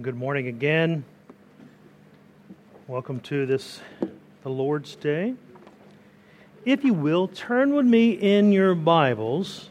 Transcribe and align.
Good 0.00 0.16
morning 0.16 0.46
again. 0.46 1.04
Welcome 2.88 3.20
to 3.20 3.44
this, 3.44 3.78
the 4.42 4.48
Lord's 4.48 4.96
Day. 4.96 5.34
If 6.64 6.82
you 6.82 6.94
will, 6.94 7.28
turn 7.28 7.74
with 7.74 7.84
me 7.84 8.12
in 8.12 8.52
your 8.52 8.74
Bibles 8.74 9.68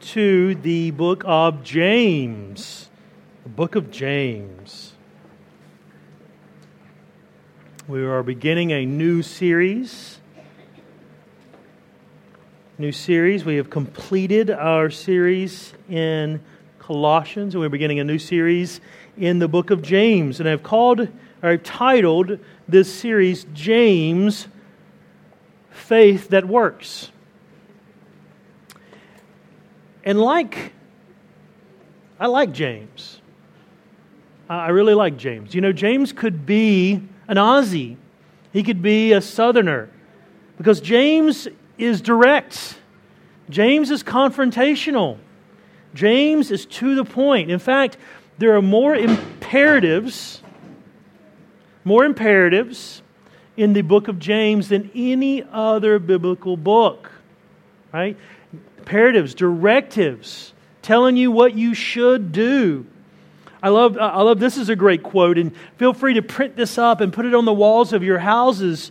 to 0.00 0.56
the 0.56 0.90
book 0.90 1.22
of 1.24 1.62
James. 1.62 2.90
The 3.44 3.48
book 3.48 3.76
of 3.76 3.92
James. 3.92 4.94
We 7.86 8.04
are 8.04 8.24
beginning 8.24 8.72
a 8.72 8.84
new 8.84 9.22
series. 9.22 10.18
New 12.76 12.90
series. 12.90 13.44
We 13.44 13.54
have 13.54 13.70
completed 13.70 14.50
our 14.50 14.90
series 14.90 15.74
in 15.88 16.40
Colossians, 16.80 17.54
and 17.54 17.62
we're 17.62 17.70
beginning 17.70 18.00
a 18.00 18.04
new 18.04 18.18
series 18.18 18.80
in 19.16 19.38
the 19.38 19.48
book 19.48 19.70
of 19.70 19.82
James. 19.82 20.40
And 20.40 20.48
I've 20.48 20.62
called, 20.62 21.00
or 21.00 21.50
I've 21.50 21.62
titled 21.62 22.38
this 22.68 22.92
series, 22.92 23.46
James 23.52 24.48
Faith 25.70 26.28
That 26.28 26.46
Works. 26.46 27.10
And 30.04 30.20
like, 30.20 30.72
I 32.18 32.26
like 32.26 32.52
James. 32.52 33.20
I 34.48 34.68
really 34.68 34.94
like 34.94 35.16
James. 35.16 35.54
You 35.54 35.60
know, 35.60 35.72
James 35.72 36.12
could 36.12 36.44
be 36.44 37.02
an 37.28 37.36
Aussie, 37.36 37.96
he 38.52 38.62
could 38.62 38.82
be 38.82 39.12
a 39.12 39.20
Southerner, 39.20 39.88
because 40.58 40.80
James 40.80 41.48
is 41.78 42.02
direct, 42.02 42.78
James 43.48 43.90
is 43.90 44.02
confrontational. 44.02 45.18
James 45.94 46.50
is 46.50 46.66
to 46.66 46.94
the 46.94 47.04
point. 47.04 47.50
In 47.50 47.58
fact, 47.58 47.96
there 48.38 48.56
are 48.56 48.62
more 48.62 48.94
imperatives, 48.94 50.42
more 51.84 52.04
imperatives 52.04 53.02
in 53.56 53.72
the 53.72 53.82
book 53.82 54.08
of 54.08 54.18
James 54.18 54.68
than 54.68 54.90
any 54.94 55.42
other 55.42 55.98
biblical 55.98 56.56
book. 56.56 57.10
Right? 57.92 58.16
Imperatives, 58.78 59.34
directives, 59.34 60.52
telling 60.82 61.16
you 61.16 61.30
what 61.30 61.54
you 61.54 61.74
should 61.74 62.32
do. 62.32 62.86
I 63.62 63.68
love, 63.68 63.96
I 63.98 64.20
love 64.20 64.40
this 64.40 64.58
is 64.58 64.68
a 64.68 64.76
great 64.76 65.02
quote, 65.02 65.38
and 65.38 65.56
feel 65.78 65.94
free 65.94 66.14
to 66.14 66.22
print 66.22 66.54
this 66.54 66.76
up 66.76 67.00
and 67.00 67.12
put 67.12 67.24
it 67.24 67.34
on 67.34 67.46
the 67.46 67.52
walls 67.52 67.94
of 67.94 68.02
your 68.02 68.18
houses. 68.18 68.90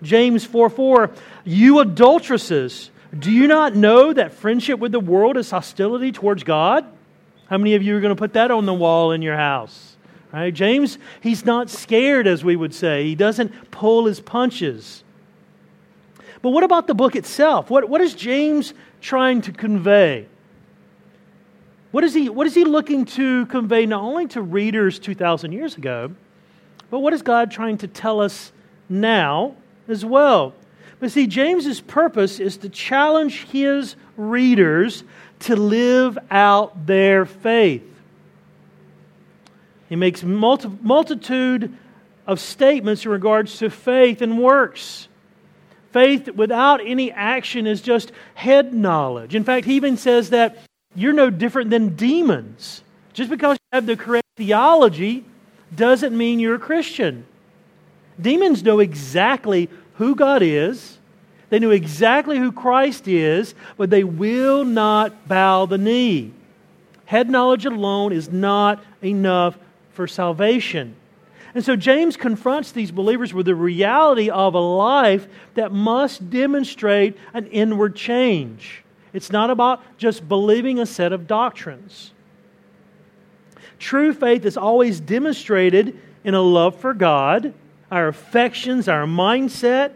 James 0.00 0.44
4 0.44 0.70
4, 0.70 1.10
you 1.44 1.80
adulteresses, 1.80 2.90
do 3.18 3.32
you 3.32 3.48
not 3.48 3.74
know 3.74 4.12
that 4.12 4.32
friendship 4.34 4.78
with 4.78 4.92
the 4.92 5.00
world 5.00 5.36
is 5.36 5.50
hostility 5.50 6.12
towards 6.12 6.44
God? 6.44 6.86
How 7.52 7.58
many 7.58 7.74
of 7.74 7.82
you 7.82 7.94
are 7.94 8.00
going 8.00 8.16
to 8.16 8.18
put 8.18 8.32
that 8.32 8.50
on 8.50 8.64
the 8.64 8.72
wall 8.72 9.12
in 9.12 9.20
your 9.20 9.36
house? 9.36 9.94
Right? 10.32 10.54
James, 10.54 10.96
he's 11.20 11.44
not 11.44 11.68
scared, 11.68 12.26
as 12.26 12.42
we 12.42 12.56
would 12.56 12.72
say. 12.72 13.04
He 13.04 13.14
doesn't 13.14 13.70
pull 13.70 14.06
his 14.06 14.20
punches. 14.20 15.04
But 16.40 16.48
what 16.48 16.64
about 16.64 16.86
the 16.86 16.94
book 16.94 17.14
itself? 17.14 17.68
What, 17.68 17.90
what 17.90 18.00
is 18.00 18.14
James 18.14 18.72
trying 19.02 19.42
to 19.42 19.52
convey? 19.52 20.28
What 21.90 22.04
is, 22.04 22.14
he, 22.14 22.30
what 22.30 22.46
is 22.46 22.54
he 22.54 22.64
looking 22.64 23.04
to 23.04 23.44
convey 23.44 23.84
not 23.84 24.00
only 24.00 24.28
to 24.28 24.40
readers 24.40 24.98
2,000 24.98 25.52
years 25.52 25.76
ago, 25.76 26.10
but 26.88 27.00
what 27.00 27.12
is 27.12 27.20
God 27.20 27.50
trying 27.50 27.76
to 27.76 27.86
tell 27.86 28.22
us 28.22 28.50
now 28.88 29.56
as 29.88 30.06
well? 30.06 30.54
But 31.00 31.12
see, 31.12 31.26
James's 31.26 31.82
purpose 31.82 32.40
is 32.40 32.56
to 32.56 32.70
challenge 32.70 33.44
his 33.48 33.94
readers 34.16 35.04
to 35.42 35.56
live 35.56 36.18
out 36.30 36.86
their 36.86 37.24
faith. 37.26 37.88
He 39.88 39.96
makes 39.96 40.22
multi- 40.22 40.70
multitude 40.80 41.76
of 42.26 42.40
statements 42.40 43.04
in 43.04 43.10
regards 43.10 43.58
to 43.58 43.68
faith 43.70 44.22
and 44.22 44.42
works. 44.42 45.08
Faith 45.90 46.30
without 46.30 46.80
any 46.84 47.12
action 47.12 47.66
is 47.66 47.82
just 47.82 48.12
head 48.34 48.72
knowledge. 48.72 49.34
In 49.34 49.44
fact, 49.44 49.66
he 49.66 49.74
even 49.74 49.96
says 49.96 50.30
that 50.30 50.56
you're 50.94 51.12
no 51.12 51.28
different 51.28 51.70
than 51.70 51.94
demons. 51.96 52.82
Just 53.12 53.28
because 53.28 53.56
you 53.56 53.76
have 53.76 53.86
the 53.86 53.96
correct 53.96 54.26
theology 54.36 55.24
doesn't 55.74 56.16
mean 56.16 56.38
you're 56.38 56.54
a 56.54 56.58
Christian. 56.58 57.26
Demons 58.20 58.62
know 58.62 58.78
exactly 58.78 59.68
who 59.94 60.14
God 60.14 60.42
is. 60.42 60.98
They 61.52 61.58
knew 61.58 61.70
exactly 61.70 62.38
who 62.38 62.50
Christ 62.50 63.06
is, 63.06 63.54
but 63.76 63.90
they 63.90 64.04
will 64.04 64.64
not 64.64 65.28
bow 65.28 65.66
the 65.66 65.76
knee. 65.76 66.32
Head 67.04 67.28
knowledge 67.28 67.66
alone 67.66 68.10
is 68.14 68.30
not 68.30 68.82
enough 69.04 69.58
for 69.90 70.06
salvation. 70.06 70.96
And 71.54 71.62
so 71.62 71.76
James 71.76 72.16
confronts 72.16 72.72
these 72.72 72.90
believers 72.90 73.34
with 73.34 73.44
the 73.44 73.54
reality 73.54 74.30
of 74.30 74.54
a 74.54 74.60
life 74.60 75.28
that 75.52 75.72
must 75.72 76.30
demonstrate 76.30 77.18
an 77.34 77.46
inward 77.48 77.96
change. 77.96 78.82
It's 79.12 79.30
not 79.30 79.50
about 79.50 79.82
just 79.98 80.26
believing 80.26 80.78
a 80.78 80.86
set 80.86 81.12
of 81.12 81.26
doctrines. 81.26 82.12
True 83.78 84.14
faith 84.14 84.46
is 84.46 84.56
always 84.56 85.00
demonstrated 85.00 86.00
in 86.24 86.32
a 86.32 86.40
love 86.40 86.76
for 86.76 86.94
God, 86.94 87.52
our 87.90 88.08
affections, 88.08 88.88
our 88.88 89.04
mindset, 89.04 89.92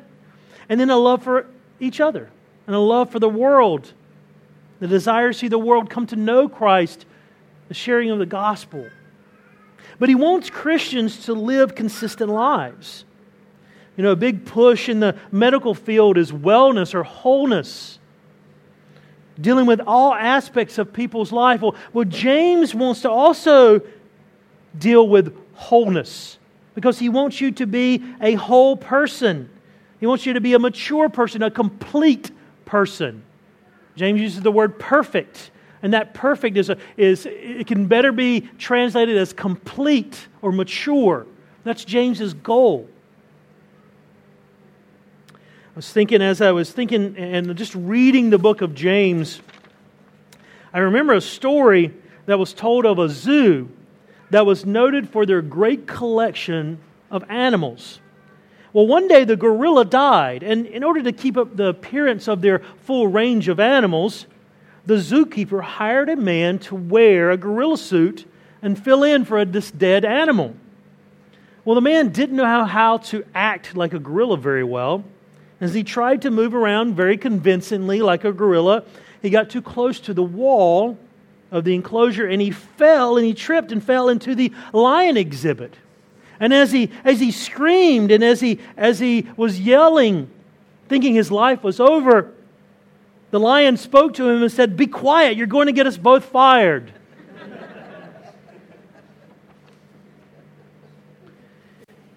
and 0.68 0.80
then 0.80 0.90
a 0.90 0.96
love 0.96 1.22
for 1.22 1.46
each 1.80 2.00
other 2.00 2.30
and 2.66 2.74
a 2.74 2.80
love 2.80 3.10
for 3.10 3.18
the 3.18 3.28
world, 3.28 3.92
the 4.80 4.88
desire 4.88 5.32
to 5.32 5.38
see 5.38 5.48
the 5.48 5.58
world 5.58 5.88
come 5.88 6.06
to 6.08 6.16
know 6.16 6.48
Christ, 6.48 7.06
the 7.68 7.74
sharing 7.74 8.10
of 8.10 8.18
the 8.18 8.26
gospel. 8.26 8.88
But 9.98 10.08
he 10.08 10.14
wants 10.14 10.50
Christians 10.50 11.24
to 11.26 11.34
live 11.34 11.74
consistent 11.74 12.30
lives. 12.30 13.04
You 13.96 14.02
know, 14.02 14.10
a 14.10 14.16
big 14.16 14.44
push 14.44 14.88
in 14.88 15.00
the 15.00 15.16
medical 15.32 15.74
field 15.74 16.18
is 16.18 16.30
wellness 16.32 16.94
or 16.94 17.02
wholeness, 17.02 17.98
dealing 19.40 19.66
with 19.66 19.80
all 19.86 20.12
aspects 20.12 20.76
of 20.78 20.92
people's 20.92 21.32
life. 21.32 21.62
Well, 21.62 21.74
well 21.92 22.04
James 22.04 22.74
wants 22.74 23.02
to 23.02 23.10
also 23.10 23.80
deal 24.78 25.08
with 25.08 25.34
wholeness 25.54 26.38
because 26.74 26.98
he 26.98 27.08
wants 27.08 27.40
you 27.40 27.52
to 27.52 27.66
be 27.66 28.04
a 28.20 28.34
whole 28.34 28.76
person. 28.76 29.48
He 30.00 30.06
wants 30.06 30.26
you 30.26 30.34
to 30.34 30.40
be 30.40 30.54
a 30.54 30.58
mature 30.58 31.08
person, 31.08 31.42
a 31.42 31.50
complete 31.50 32.30
person. 32.64 33.22
James 33.96 34.20
uses 34.20 34.42
the 34.42 34.52
word 34.52 34.78
perfect. 34.78 35.50
And 35.82 35.94
that 35.94 36.14
perfect 36.14 36.56
is, 36.56 36.70
a, 36.70 36.78
is 36.96 37.26
it 37.26 37.66
can 37.66 37.86
better 37.86 38.12
be 38.12 38.42
translated 38.58 39.16
as 39.16 39.32
complete 39.32 40.28
or 40.42 40.52
mature. 40.52 41.26
That's 41.64 41.84
James's 41.84 42.34
goal. 42.34 42.88
I 45.32 45.76
was 45.76 45.92
thinking 45.92 46.22
as 46.22 46.40
I 46.40 46.52
was 46.52 46.72
thinking 46.72 47.16
and 47.16 47.54
just 47.56 47.74
reading 47.74 48.30
the 48.30 48.38
book 48.38 48.62
of 48.62 48.74
James, 48.74 49.40
I 50.72 50.78
remember 50.78 51.12
a 51.14 51.20
story 51.20 51.92
that 52.26 52.38
was 52.38 52.52
told 52.52 52.86
of 52.86 52.98
a 52.98 53.08
zoo 53.08 53.68
that 54.30 54.46
was 54.46 54.66
noted 54.66 55.08
for 55.08 55.26
their 55.26 55.42
great 55.42 55.86
collection 55.86 56.78
of 57.10 57.24
animals. 57.28 58.00
Well, 58.76 58.86
one 58.86 59.08
day 59.08 59.24
the 59.24 59.36
gorilla 59.36 59.86
died, 59.86 60.42
and 60.42 60.66
in 60.66 60.84
order 60.84 61.02
to 61.02 61.10
keep 61.10 61.38
up 61.38 61.56
the 61.56 61.68
appearance 61.68 62.28
of 62.28 62.42
their 62.42 62.58
full 62.58 63.08
range 63.08 63.48
of 63.48 63.58
animals, 63.58 64.26
the 64.84 64.96
zookeeper 64.96 65.62
hired 65.62 66.10
a 66.10 66.16
man 66.16 66.58
to 66.58 66.74
wear 66.74 67.30
a 67.30 67.38
gorilla 67.38 67.78
suit 67.78 68.26
and 68.60 68.78
fill 68.78 69.02
in 69.02 69.24
for 69.24 69.42
this 69.46 69.70
dead 69.70 70.04
animal. 70.04 70.54
Well, 71.64 71.74
the 71.74 71.80
man 71.80 72.10
didn't 72.10 72.36
know 72.36 72.66
how, 72.66 72.98
to 72.98 73.24
act 73.34 73.74
like 73.74 73.94
a 73.94 73.98
gorilla 73.98 74.36
very 74.36 74.62
well. 74.62 75.04
As 75.58 75.72
he 75.72 75.82
tried 75.82 76.20
to 76.20 76.30
move 76.30 76.54
around 76.54 76.96
very 76.96 77.16
convincingly 77.16 78.02
like 78.02 78.24
a 78.24 78.32
gorilla, 78.32 78.84
he 79.22 79.30
got 79.30 79.48
too 79.48 79.62
close 79.62 80.00
to 80.00 80.12
the 80.12 80.22
wall 80.22 80.98
of 81.50 81.64
the 81.64 81.74
enclosure 81.74 82.26
and 82.26 82.42
he 82.42 82.50
fell 82.50 83.16
and 83.16 83.24
he 83.24 83.32
tripped 83.32 83.72
and 83.72 83.82
fell 83.82 84.10
into 84.10 84.34
the 84.34 84.52
lion 84.74 85.16
exhibit. 85.16 85.76
And 86.38 86.52
as 86.52 86.72
he, 86.72 86.90
as 87.04 87.20
he 87.20 87.30
screamed 87.32 88.10
and 88.10 88.22
as 88.22 88.40
he, 88.40 88.60
as 88.76 88.98
he 88.98 89.26
was 89.36 89.60
yelling, 89.60 90.30
thinking 90.88 91.14
his 91.14 91.30
life 91.30 91.62
was 91.62 91.80
over, 91.80 92.32
the 93.30 93.40
lion 93.40 93.76
spoke 93.76 94.14
to 94.14 94.28
him 94.28 94.42
and 94.42 94.52
said, 94.52 94.76
Be 94.76 94.86
quiet, 94.86 95.36
you're 95.36 95.46
going 95.46 95.66
to 95.66 95.72
get 95.72 95.86
us 95.86 95.96
both 95.96 96.24
fired. 96.26 96.92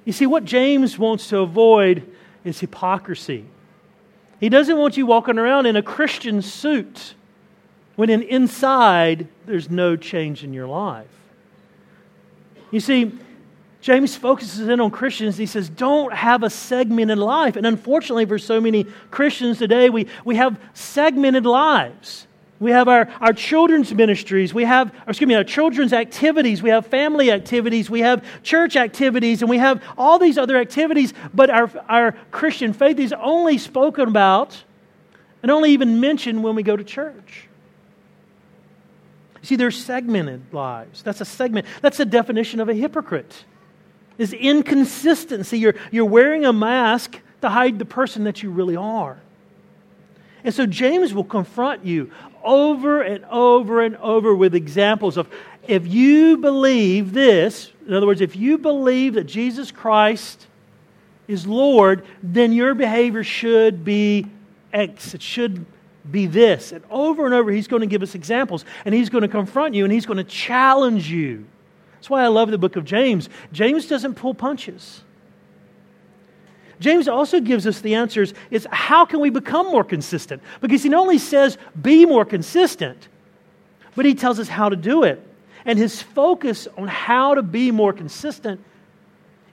you 0.06 0.14
see, 0.14 0.26
what 0.26 0.46
James 0.46 0.98
wants 0.98 1.30
to 1.30 1.40
avoid 1.40 2.10
is 2.44 2.60
hypocrisy. 2.60 3.46
He 4.40 4.50
doesn't 4.50 4.78
want 4.78 4.98
you 4.98 5.06
walking 5.06 5.38
around 5.38 5.66
in 5.66 5.76
a 5.76 5.84
Christian 5.84 6.42
suit 6.42 7.16
when 7.96 8.10
in 8.10 8.22
inside 8.24 9.28
there's 9.46 9.70
no 9.70 9.98
change 9.98 10.44
in 10.44 10.54
your 10.54 10.68
life. 10.68 11.08
You 12.72 12.80
see, 12.80 13.12
James 13.82 14.16
focuses 14.16 14.68
in 14.68 14.82
on 14.82 14.92
Christians. 14.92 15.38
He 15.38 15.46
says, 15.46 15.70
don't 15.70 16.14
have 16.14 16.44
a 16.44 16.50
segmented 16.50 17.18
life. 17.18 17.56
And 17.56 17.66
unfortunately, 17.66 18.26
for 18.26 18.38
so 18.38 18.60
many 18.60 18.86
Christians 19.10 19.58
today, 19.58 19.90
we, 19.90 20.08
we 20.26 20.36
have 20.36 20.60
segmented 20.74 21.46
lives. 21.46 22.28
We 22.60 22.72
have 22.72 22.90
our, 22.90 23.10
our 23.22 23.32
children's 23.32 23.94
ministries. 23.94 24.54
We 24.54 24.66
have, 24.66 24.94
excuse 25.08 25.30
me, 25.30 25.36
our 25.36 25.46
children's 25.46 25.94
activities. 25.94 26.62
We 26.62 26.72
have 26.72 26.88
family 26.88 27.32
activities. 27.32 27.90
We 27.90 28.02
have 28.02 28.26
church 28.44 28.76
activities. 28.76 29.42
And 29.42 29.50
we 29.50 29.60
have 29.60 29.82
all 29.98 30.20
these 30.20 30.38
other 30.38 30.58
activities. 30.58 31.14
But 31.34 31.50
our, 31.50 31.72
our 31.88 32.12
Christian 32.32 32.74
faith 32.74 33.00
is 33.00 33.14
only 33.14 33.58
spoken 33.58 34.10
about 34.10 34.62
and 35.42 35.50
only 35.50 35.72
even 35.72 36.02
mentioned 36.02 36.44
when 36.44 36.56
we 36.56 36.64
go 36.64 36.76
to 36.76 36.84
church. 36.84 37.48
See, 39.42 39.56
they're 39.56 39.72
segmented 39.72 40.54
lives. 40.54 41.02
That's 41.02 41.22
a 41.22 41.26
segment. 41.26 41.66
That's 41.82 41.96
the 41.96 42.06
definition 42.06 42.60
of 42.60 42.68
a 42.68 42.74
hypocrite. 42.74 43.46
Is 44.20 44.34
inconsistency. 44.34 45.58
You're, 45.58 45.76
you're 45.90 46.06
wearing 46.06 46.46
a 46.46 46.54
mask 46.54 47.20
to 47.42 47.50
hide 47.50 47.80
the 47.80 47.86
person 47.86 48.26
that 48.26 48.44
you 48.44 48.52
really 48.52 48.76
are. 48.76 49.18
And 50.44 50.54
so 50.54 50.68
James 50.68 51.14
will 51.14 51.24
confront 51.24 51.84
you 51.84 52.12
over 52.44 53.02
and 53.02 53.26
over 53.26 53.82
and 53.82 53.98
over 53.98 54.36
with 54.36 54.54
examples 54.56 55.18
of 55.18 55.28
if 55.68 55.88
you 55.88 56.38
believe 56.38 57.14
this, 57.14 57.72
in 57.88 57.94
other 57.94 58.06
words, 58.08 58.22
if 58.22 58.36
you 58.36 58.58
believe 58.58 59.16
that 59.16 59.24
Jesus 59.24 59.72
Christ 59.72 60.48
is 61.28 61.46
Lord, 61.46 62.06
then 62.24 62.54
your 62.54 62.74
behavior 62.74 63.24
should 63.24 63.84
be 63.84 64.26
X. 64.74 65.14
It 65.14 65.22
should 65.22 65.66
be 66.10 66.26
this. 66.26 66.72
And 66.72 66.84
over 66.90 67.26
and 67.26 67.34
over, 67.34 67.52
he's 67.52 67.68
going 67.68 67.82
to 67.82 67.88
give 67.88 68.02
us 68.02 68.16
examples, 68.16 68.66
and 68.86 68.96
he's 68.96 69.10
going 69.10 69.22
to 69.22 69.28
confront 69.28 69.76
you, 69.76 69.84
and 69.84 69.94
he's 69.94 70.06
going 70.06 70.18
to 70.18 70.24
challenge 70.24 71.10
you. 71.10 71.46
That's 72.00 72.10
why 72.10 72.24
I 72.24 72.28
love 72.28 72.50
the 72.50 72.58
book 72.58 72.78
of 72.78 72.86
James. 72.86 73.28
James 73.52 73.86
doesn't 73.86 74.16
pull 74.16 74.34
punches. 74.34 75.04
James 76.80 77.10
also 77.10 77.42
gives 77.42 77.68
us 77.68 77.82
the 77.82 77.96
answers 77.96 78.34
is 78.50 78.66
how 78.72 79.04
can 79.04 79.20
we 79.20 79.30
become 79.30 79.68
more 79.68 79.84
consistent? 79.84 80.42
Because 80.62 80.82
he 80.82 80.88
not 80.88 81.02
only 81.02 81.18
says 81.18 81.58
be 81.82 82.06
more 82.06 82.24
consistent, 82.24 83.10
but 83.96 84.06
he 84.06 84.16
tells 84.16 84.40
us 84.40 84.48
how 84.48 84.70
to 84.70 84.78
do 84.78 85.04
it. 85.04 85.22
And 85.66 85.78
his 85.78 86.02
focus 86.02 86.70
on 86.78 86.88
how 86.88 87.36
to 87.36 87.44
be 87.44 87.70
more 87.70 87.92
consistent 87.92 88.64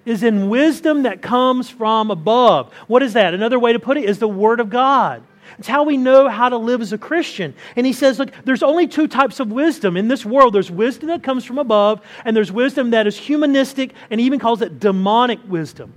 is 0.05 0.23
in 0.23 0.49
wisdom 0.49 1.03
that 1.03 1.21
comes 1.21 1.69
from 1.69 2.13
above. 2.13 2.73
What 2.87 3.03
is 3.03 3.15
that? 3.15 3.35
Another 3.35 3.59
way 3.59 3.73
to 3.73 3.81
put 3.81 3.97
it 3.97 4.05
is 4.05 4.21
the 4.21 4.29
Word 4.29 4.61
of 4.61 4.71
God. 4.71 5.25
It's 5.59 5.69
how 5.69 5.85
we 5.85 5.97
know 5.97 6.29
how 6.29 6.49
to 6.49 6.57
live 6.57 6.81
as 6.81 6.93
a 6.93 6.99
Christian. 6.99 7.55
And 7.77 7.87
he 7.87 7.93
says, 7.93 8.19
look, 8.19 8.31
there's 8.45 8.63
only 8.63 8.87
two 8.87 9.09
types 9.09 9.41
of 9.41 9.51
wisdom 9.51 9.97
in 9.97 10.09
this 10.09 10.25
world 10.25 10.55
there's 10.55 10.71
wisdom 10.71 11.09
that 11.09 11.23
comes 11.23 11.45
from 11.45 11.59
above, 11.59 12.01
and 12.25 12.37
there's 12.37 12.53
wisdom 12.53 12.91
that 12.91 13.07
is 13.07 13.17
humanistic, 13.17 13.93
and 14.11 14.21
he 14.21 14.27
even 14.27 14.39
calls 14.39 14.63
it 14.63 14.81
demonic 14.81 15.41
wisdom. 15.49 15.93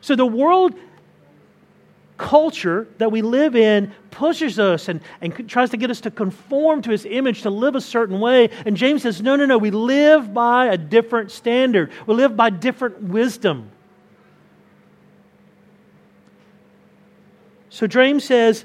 So 0.00 0.16
the 0.16 0.26
world 0.26 0.74
culture 2.20 2.86
that 2.98 3.10
we 3.10 3.22
live 3.22 3.56
in 3.56 3.90
pushes 4.10 4.58
us 4.58 4.88
and, 4.88 5.00
and 5.22 5.48
tries 5.48 5.70
to 5.70 5.78
get 5.78 5.90
us 5.90 6.02
to 6.02 6.10
conform 6.10 6.82
to 6.82 6.90
his 6.90 7.06
image, 7.06 7.42
to 7.42 7.50
live 7.50 7.74
a 7.74 7.80
certain 7.80 8.20
way. 8.20 8.50
And 8.66 8.76
James 8.76 9.02
says, 9.02 9.22
no, 9.22 9.36
no, 9.36 9.46
no, 9.46 9.56
we 9.56 9.70
live 9.70 10.34
by 10.34 10.66
a 10.66 10.76
different 10.76 11.30
standard, 11.30 11.90
we 12.06 12.14
live 12.14 12.36
by 12.36 12.50
different 12.50 13.02
wisdom. 13.02 13.70
So 17.70 17.86
James 17.86 18.24
says, 18.24 18.64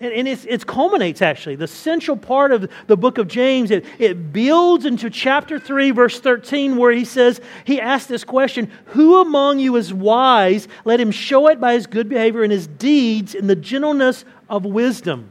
and, 0.00 0.28
it 0.28 0.66
culminates 0.66 1.22
actually. 1.22 1.56
The 1.56 1.68
central 1.68 2.16
part 2.16 2.52
of 2.52 2.70
the 2.86 2.96
book 2.96 3.18
of 3.18 3.28
James, 3.28 3.70
it, 3.70 3.84
it 3.98 4.32
builds 4.32 4.84
into 4.84 5.08
chapter 5.08 5.58
3, 5.58 5.92
verse 5.92 6.20
13, 6.20 6.76
where 6.76 6.92
he 6.92 7.04
says, 7.04 7.40
he 7.64 7.80
asks 7.80 8.06
this 8.06 8.24
question 8.24 8.70
Who 8.86 9.20
among 9.20 9.60
you 9.60 9.76
is 9.76 9.92
wise? 9.92 10.68
Let 10.84 11.00
him 11.00 11.10
show 11.10 11.48
it 11.48 11.60
by 11.60 11.74
his 11.74 11.86
good 11.86 12.08
behavior 12.08 12.42
and 12.42 12.52
his 12.52 12.66
deeds 12.66 13.34
in 13.34 13.46
the 13.46 13.56
gentleness 13.56 14.24
of 14.48 14.64
wisdom. 14.64 15.28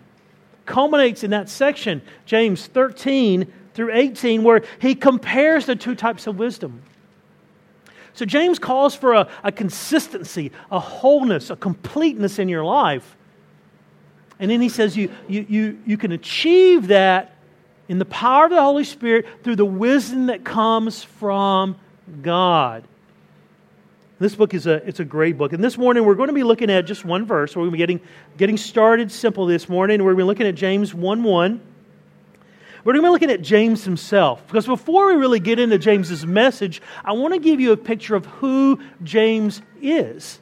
Culminates 0.66 1.24
in 1.24 1.32
that 1.32 1.50
section, 1.50 2.02
James 2.26 2.68
13 2.68 3.52
through 3.74 3.94
18, 3.94 4.44
where 4.44 4.64
he 4.80 4.96
compares 4.96 5.66
the 5.66 5.76
two 5.76 5.96
types 5.96 6.28
of 6.28 6.38
wisdom. 6.38 6.82
So 8.14 8.26
James 8.26 8.60
calls 8.60 8.96
for 8.96 9.14
a, 9.14 9.28
a 9.44 9.52
consistency, 9.52 10.52
a 10.72 10.80
wholeness, 10.80 11.50
a 11.50 11.56
completeness 11.56 12.40
in 12.40 12.48
your 12.48 12.64
life. 12.64 13.16
And 14.40 14.52
then 14.52 14.62
he 14.62 14.70
says 14.70 14.96
you, 14.96 15.12
you, 15.28 15.46
you, 15.50 15.80
you 15.86 15.98
can 15.98 16.12
achieve 16.12 16.88
that 16.88 17.36
in 17.88 18.00
the 18.00 18.06
power 18.06 18.46
of 18.46 18.52
the 18.52 18.62
Holy 18.62 18.84
Spirit 18.84 19.26
through 19.44 19.56
the 19.56 19.66
wisdom 19.66 20.28
that 20.28 20.44
comes 20.44 21.04
from 21.04 21.76
God. 22.22 22.84
This 24.20 24.36
book 24.36 24.54
is 24.54 24.68
a, 24.68 24.76
it's 24.88 25.00
a 25.00 25.06
great 25.06 25.38
book. 25.38 25.54
And 25.54 25.64
this 25.64 25.78
morning 25.78 26.06
we're 26.06 26.16
going 26.16 26.28
to 26.28 26.34
be 26.34 26.44
looking 26.44 26.70
at 26.70 26.86
just 26.86 27.04
one 27.04 27.26
verse. 27.26 27.56
We're 27.56 27.64
going 27.64 27.72
to 27.72 27.74
be 27.74 27.78
getting, 27.80 28.02
getting 28.38 28.58
started 28.58 29.12
simple 29.12 29.46
this 29.46 29.68
morning. 29.68 30.02
We're 30.04 30.14
going 30.14 30.20
to 30.20 30.24
be 30.24 30.28
looking 30.28 30.48
at 30.48 30.56
James 30.56 30.94
1 30.94 31.24
1. 31.24 31.73
We're 32.84 32.94
going 32.94 33.04
to 33.04 33.08
be 33.08 33.12
looking 33.12 33.32
at 33.32 33.42
James 33.42 33.86
himself. 33.86 34.46
Because 34.48 34.66
before 34.66 35.08
we 35.08 35.14
really 35.14 35.40
get 35.40 35.58
into 35.58 35.78
James's 35.78 36.26
message, 36.26 36.82
I 37.06 37.14
want 37.14 37.34
to 37.34 37.40
give 37.40 37.60
you 37.60 37.72
a 37.72 37.78
picture 37.78 38.16
of 38.16 38.26
who 38.26 38.80
James 39.04 39.62
is. 39.82 40.40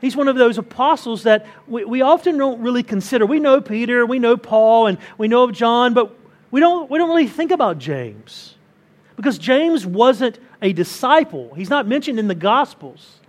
He's 0.00 0.16
one 0.16 0.28
of 0.28 0.36
those 0.36 0.58
apostles 0.58 1.24
that 1.24 1.46
we, 1.66 1.84
we 1.84 2.02
often 2.02 2.36
don't 2.36 2.60
really 2.60 2.82
consider. 2.82 3.26
We 3.26 3.40
know 3.40 3.60
Peter, 3.60 4.06
we 4.06 4.18
know 4.18 4.36
Paul, 4.36 4.86
and 4.86 4.98
we 5.16 5.28
know 5.28 5.44
of 5.44 5.52
John, 5.52 5.94
but 5.94 6.16
we 6.50 6.60
don't, 6.60 6.90
we 6.90 6.98
don't 6.98 7.08
really 7.08 7.28
think 7.28 7.50
about 7.50 7.78
James. 7.78 8.54
Because 9.16 9.38
James 9.38 9.84
wasn't 9.84 10.38
a 10.62 10.72
disciple. 10.72 11.52
He's 11.54 11.70
not 11.70 11.86
mentioned 11.86 12.18
in 12.18 12.28
the 12.28 12.34
Gospels 12.34 13.20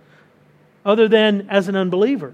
other 0.84 1.08
than 1.08 1.48
as 1.50 1.68
an 1.68 1.76
unbeliever. 1.76 2.32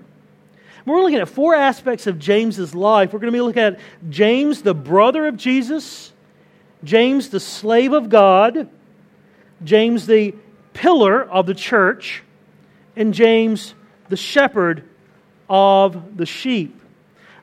We're 0.86 1.02
looking 1.02 1.18
at 1.18 1.28
four 1.28 1.54
aspects 1.54 2.06
of 2.06 2.18
James's 2.18 2.74
life. 2.74 3.12
We're 3.12 3.18
going 3.18 3.32
to 3.32 3.36
be 3.36 3.42
looking 3.42 3.62
at 3.62 3.80
James, 4.08 4.62
the 4.62 4.72
brother 4.72 5.26
of 5.26 5.36
Jesus, 5.36 6.12
James, 6.84 7.28
the 7.28 7.40
slave 7.40 7.92
of 7.92 8.08
God, 8.08 8.68
James, 9.64 10.06
the 10.06 10.34
pillar 10.72 11.24
of 11.24 11.46
the 11.46 11.54
church, 11.54 12.22
and 12.94 13.12
James, 13.12 13.74
the 14.08 14.16
shepherd 14.16 14.88
of 15.50 16.16
the 16.16 16.26
sheep. 16.26 16.80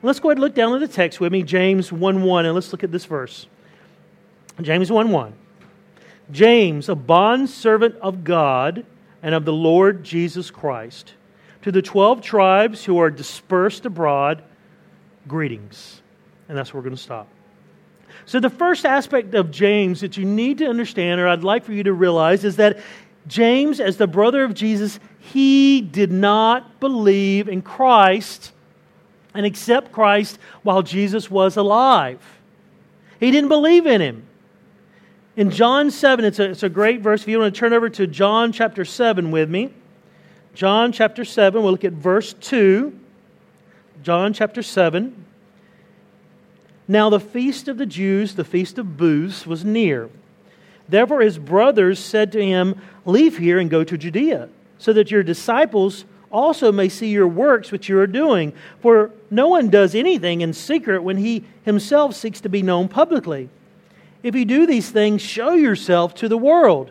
Let's 0.02 0.20
go 0.20 0.28
ahead 0.28 0.38
and 0.38 0.42
look 0.42 0.54
down 0.54 0.74
at 0.74 0.80
the 0.80 0.88
text 0.88 1.20
with 1.20 1.32
me, 1.32 1.42
James 1.42 1.90
1 1.92 2.22
1, 2.22 2.46
and 2.46 2.54
let's 2.54 2.72
look 2.72 2.84
at 2.84 2.92
this 2.92 3.04
verse. 3.04 3.46
James 4.60 4.90
1 4.90 5.10
1. 5.10 5.34
James, 6.30 6.88
a 6.88 6.94
bondservant 6.94 7.96
of 7.96 8.24
God 8.24 8.86
and 9.22 9.34
of 9.34 9.44
the 9.44 9.52
Lord 9.52 10.04
Jesus 10.04 10.50
Christ, 10.50 11.14
to 11.64 11.72
the 11.72 11.80
12 11.80 12.20
tribes 12.20 12.84
who 12.84 12.98
are 12.98 13.10
dispersed 13.10 13.86
abroad, 13.86 14.44
greetings. 15.26 16.02
And 16.46 16.58
that's 16.58 16.74
where 16.74 16.80
we're 16.80 16.84
going 16.84 16.96
to 16.96 17.02
stop. 17.02 17.26
So, 18.26 18.38
the 18.38 18.50
first 18.50 18.84
aspect 18.84 19.34
of 19.34 19.50
James 19.50 20.02
that 20.02 20.18
you 20.18 20.26
need 20.26 20.58
to 20.58 20.66
understand, 20.66 21.22
or 21.22 21.28
I'd 21.28 21.42
like 21.42 21.64
for 21.64 21.72
you 21.72 21.82
to 21.84 21.94
realize, 21.94 22.44
is 22.44 22.56
that 22.56 22.80
James, 23.28 23.80
as 23.80 23.96
the 23.96 24.06
brother 24.06 24.44
of 24.44 24.52
Jesus, 24.52 25.00
he 25.18 25.80
did 25.80 26.12
not 26.12 26.80
believe 26.80 27.48
in 27.48 27.62
Christ 27.62 28.52
and 29.32 29.46
accept 29.46 29.90
Christ 29.90 30.38
while 30.64 30.82
Jesus 30.82 31.30
was 31.30 31.56
alive. 31.56 32.20
He 33.18 33.30
didn't 33.30 33.48
believe 33.48 33.86
in 33.86 34.02
him. 34.02 34.26
In 35.34 35.50
John 35.50 35.90
7, 35.90 36.26
it's 36.26 36.38
a, 36.38 36.50
it's 36.50 36.62
a 36.62 36.68
great 36.68 37.00
verse. 37.00 37.22
If 37.22 37.28
you 37.28 37.38
want 37.38 37.54
to 37.54 37.58
turn 37.58 37.72
over 37.72 37.88
to 37.88 38.06
John 38.06 38.52
chapter 38.52 38.84
7 38.84 39.30
with 39.30 39.48
me, 39.48 39.72
John 40.54 40.92
chapter 40.92 41.24
7, 41.24 41.62
we'll 41.62 41.72
look 41.72 41.84
at 41.84 41.92
verse 41.92 42.32
2. 42.34 42.98
John 44.02 44.32
chapter 44.32 44.62
7. 44.62 45.24
Now, 46.86 47.10
the 47.10 47.20
feast 47.20 47.66
of 47.66 47.78
the 47.78 47.86
Jews, 47.86 48.34
the 48.34 48.44
feast 48.44 48.78
of 48.78 48.96
booths, 48.96 49.46
was 49.46 49.64
near. 49.64 50.10
Therefore, 50.88 51.22
his 51.22 51.38
brothers 51.38 51.98
said 51.98 52.30
to 52.32 52.44
him, 52.44 52.80
Leave 53.04 53.38
here 53.38 53.58
and 53.58 53.70
go 53.70 53.82
to 53.82 53.96
Judea, 53.96 54.48
so 54.78 54.92
that 54.92 55.10
your 55.10 55.22
disciples 55.22 56.04
also 56.30 56.70
may 56.70 56.88
see 56.88 57.08
your 57.08 57.28
works 57.28 57.72
which 57.72 57.88
you 57.88 57.98
are 57.98 58.06
doing. 58.06 58.52
For 58.80 59.10
no 59.30 59.48
one 59.48 59.70
does 59.70 59.94
anything 59.94 60.40
in 60.40 60.52
secret 60.52 61.02
when 61.02 61.16
he 61.16 61.44
himself 61.64 62.14
seeks 62.14 62.40
to 62.42 62.48
be 62.48 62.62
known 62.62 62.88
publicly. 62.88 63.48
If 64.22 64.34
you 64.34 64.44
do 64.44 64.66
these 64.66 64.90
things, 64.90 65.22
show 65.22 65.54
yourself 65.54 66.14
to 66.16 66.28
the 66.28 66.38
world. 66.38 66.90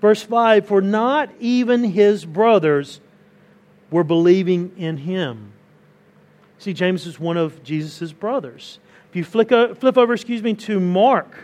Verse 0.00 0.22
5 0.22 0.66
For 0.66 0.80
not 0.80 1.30
even 1.40 1.84
his 1.84 2.24
brothers 2.24 3.00
were 3.90 4.04
believing 4.04 4.72
in 4.76 4.98
him. 4.98 5.52
See, 6.58 6.72
James 6.72 7.06
is 7.06 7.20
one 7.20 7.36
of 7.36 7.62
Jesus' 7.62 8.12
brothers. 8.12 8.78
If 9.10 9.16
you 9.16 9.24
flick, 9.24 9.48
flip 9.48 9.96
over, 9.96 10.12
excuse 10.12 10.42
me, 10.42 10.54
to 10.54 10.80
Mark, 10.80 11.34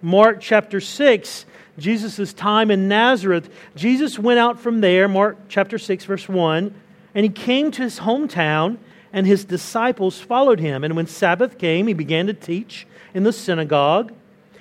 Mark 0.00 0.40
chapter 0.40 0.80
6, 0.80 1.46
Jesus' 1.78 2.32
time 2.32 2.70
in 2.70 2.88
Nazareth, 2.88 3.50
Jesus 3.74 4.18
went 4.18 4.38
out 4.38 4.60
from 4.60 4.80
there, 4.80 5.08
Mark 5.08 5.36
chapter 5.48 5.76
6, 5.76 6.04
verse 6.04 6.28
1, 6.28 6.74
and 7.14 7.24
he 7.24 7.30
came 7.30 7.70
to 7.72 7.82
his 7.82 8.00
hometown, 8.00 8.78
and 9.12 9.26
his 9.26 9.44
disciples 9.44 10.20
followed 10.20 10.60
him. 10.60 10.84
And 10.84 10.96
when 10.96 11.06
Sabbath 11.06 11.58
came, 11.58 11.86
he 11.86 11.94
began 11.94 12.26
to 12.26 12.34
teach 12.34 12.86
in 13.12 13.22
the 13.22 13.32
synagogue. 13.32 14.12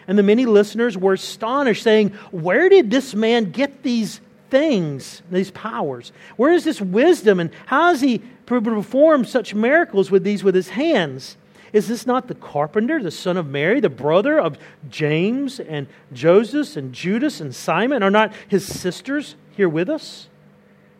And 0.07 0.17
the 0.17 0.23
many 0.23 0.45
listeners 0.45 0.97
were 0.97 1.13
astonished, 1.13 1.83
saying, 1.83 2.09
Where 2.31 2.69
did 2.69 2.91
this 2.91 3.13
man 3.15 3.51
get 3.51 3.83
these 3.83 4.21
things, 4.49 5.21
these 5.31 5.51
powers? 5.51 6.11
Where 6.35 6.53
is 6.53 6.63
this 6.63 6.81
wisdom, 6.81 7.39
and 7.39 7.51
how 7.65 7.89
has 7.89 8.01
he 8.01 8.19
performed 8.45 9.27
such 9.27 9.55
miracles 9.55 10.11
with 10.11 10.23
these 10.23 10.43
with 10.43 10.55
his 10.55 10.69
hands? 10.69 11.37
Is 11.73 11.87
this 11.87 12.05
not 12.05 12.27
the 12.27 12.35
carpenter, 12.35 13.01
the 13.01 13.09
son 13.09 13.35
of 13.35 13.47
Mary, 13.47 13.79
the 13.79 13.89
brother 13.89 14.39
of 14.39 14.59
James 14.89 15.59
and 15.59 15.87
Joseph 16.13 16.77
and 16.77 16.93
Judas 16.93 17.41
and 17.41 17.53
Simon? 17.53 18.03
Are 18.03 18.11
not 18.11 18.31
his 18.47 18.65
sisters 18.65 19.35
here 19.57 19.67
with 19.67 19.89
us? 19.89 20.27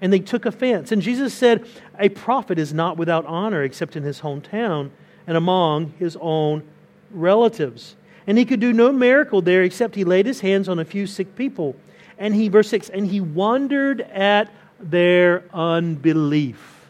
And 0.01 0.12
they 0.12 0.19
took 0.19 0.48
offense. 0.48 0.91
And 0.91 1.01
Jesus 1.01 1.31
said, 1.33 1.67
A 2.00 2.10
prophet 2.10 2.57
is 2.57 2.74
not 2.74 2.98
without 2.98 3.25
honor 3.27 3.62
except 3.62 3.95
in 3.95 4.01
his 4.01 4.22
hometown 4.22 4.89
and 5.27 5.38
among 5.38 5.93
his 6.00 6.17
own 6.19 6.63
relatives. 7.12 7.95
And 8.25 8.38
he 8.38 8.46
could 8.46 8.60
do 8.60 8.74
no 8.74 8.92
miracle 8.92 9.42
there 9.42 9.63
except 9.63 9.96
he 9.96 10.03
laid 10.03 10.25
his 10.25 10.39
hands 10.39 10.70
on 10.70 10.80
a 10.80 10.86
few 10.86 11.08
sick 11.08 11.36
people. 11.36 11.75
And 12.18 12.34
he, 12.34 12.48
verse 12.48 12.70
6, 12.70 12.89
and 12.89 13.08
he 13.08 13.20
wondered 13.20 14.01
at 14.01 14.51
their 14.80 15.44
unbelief. 15.53 16.89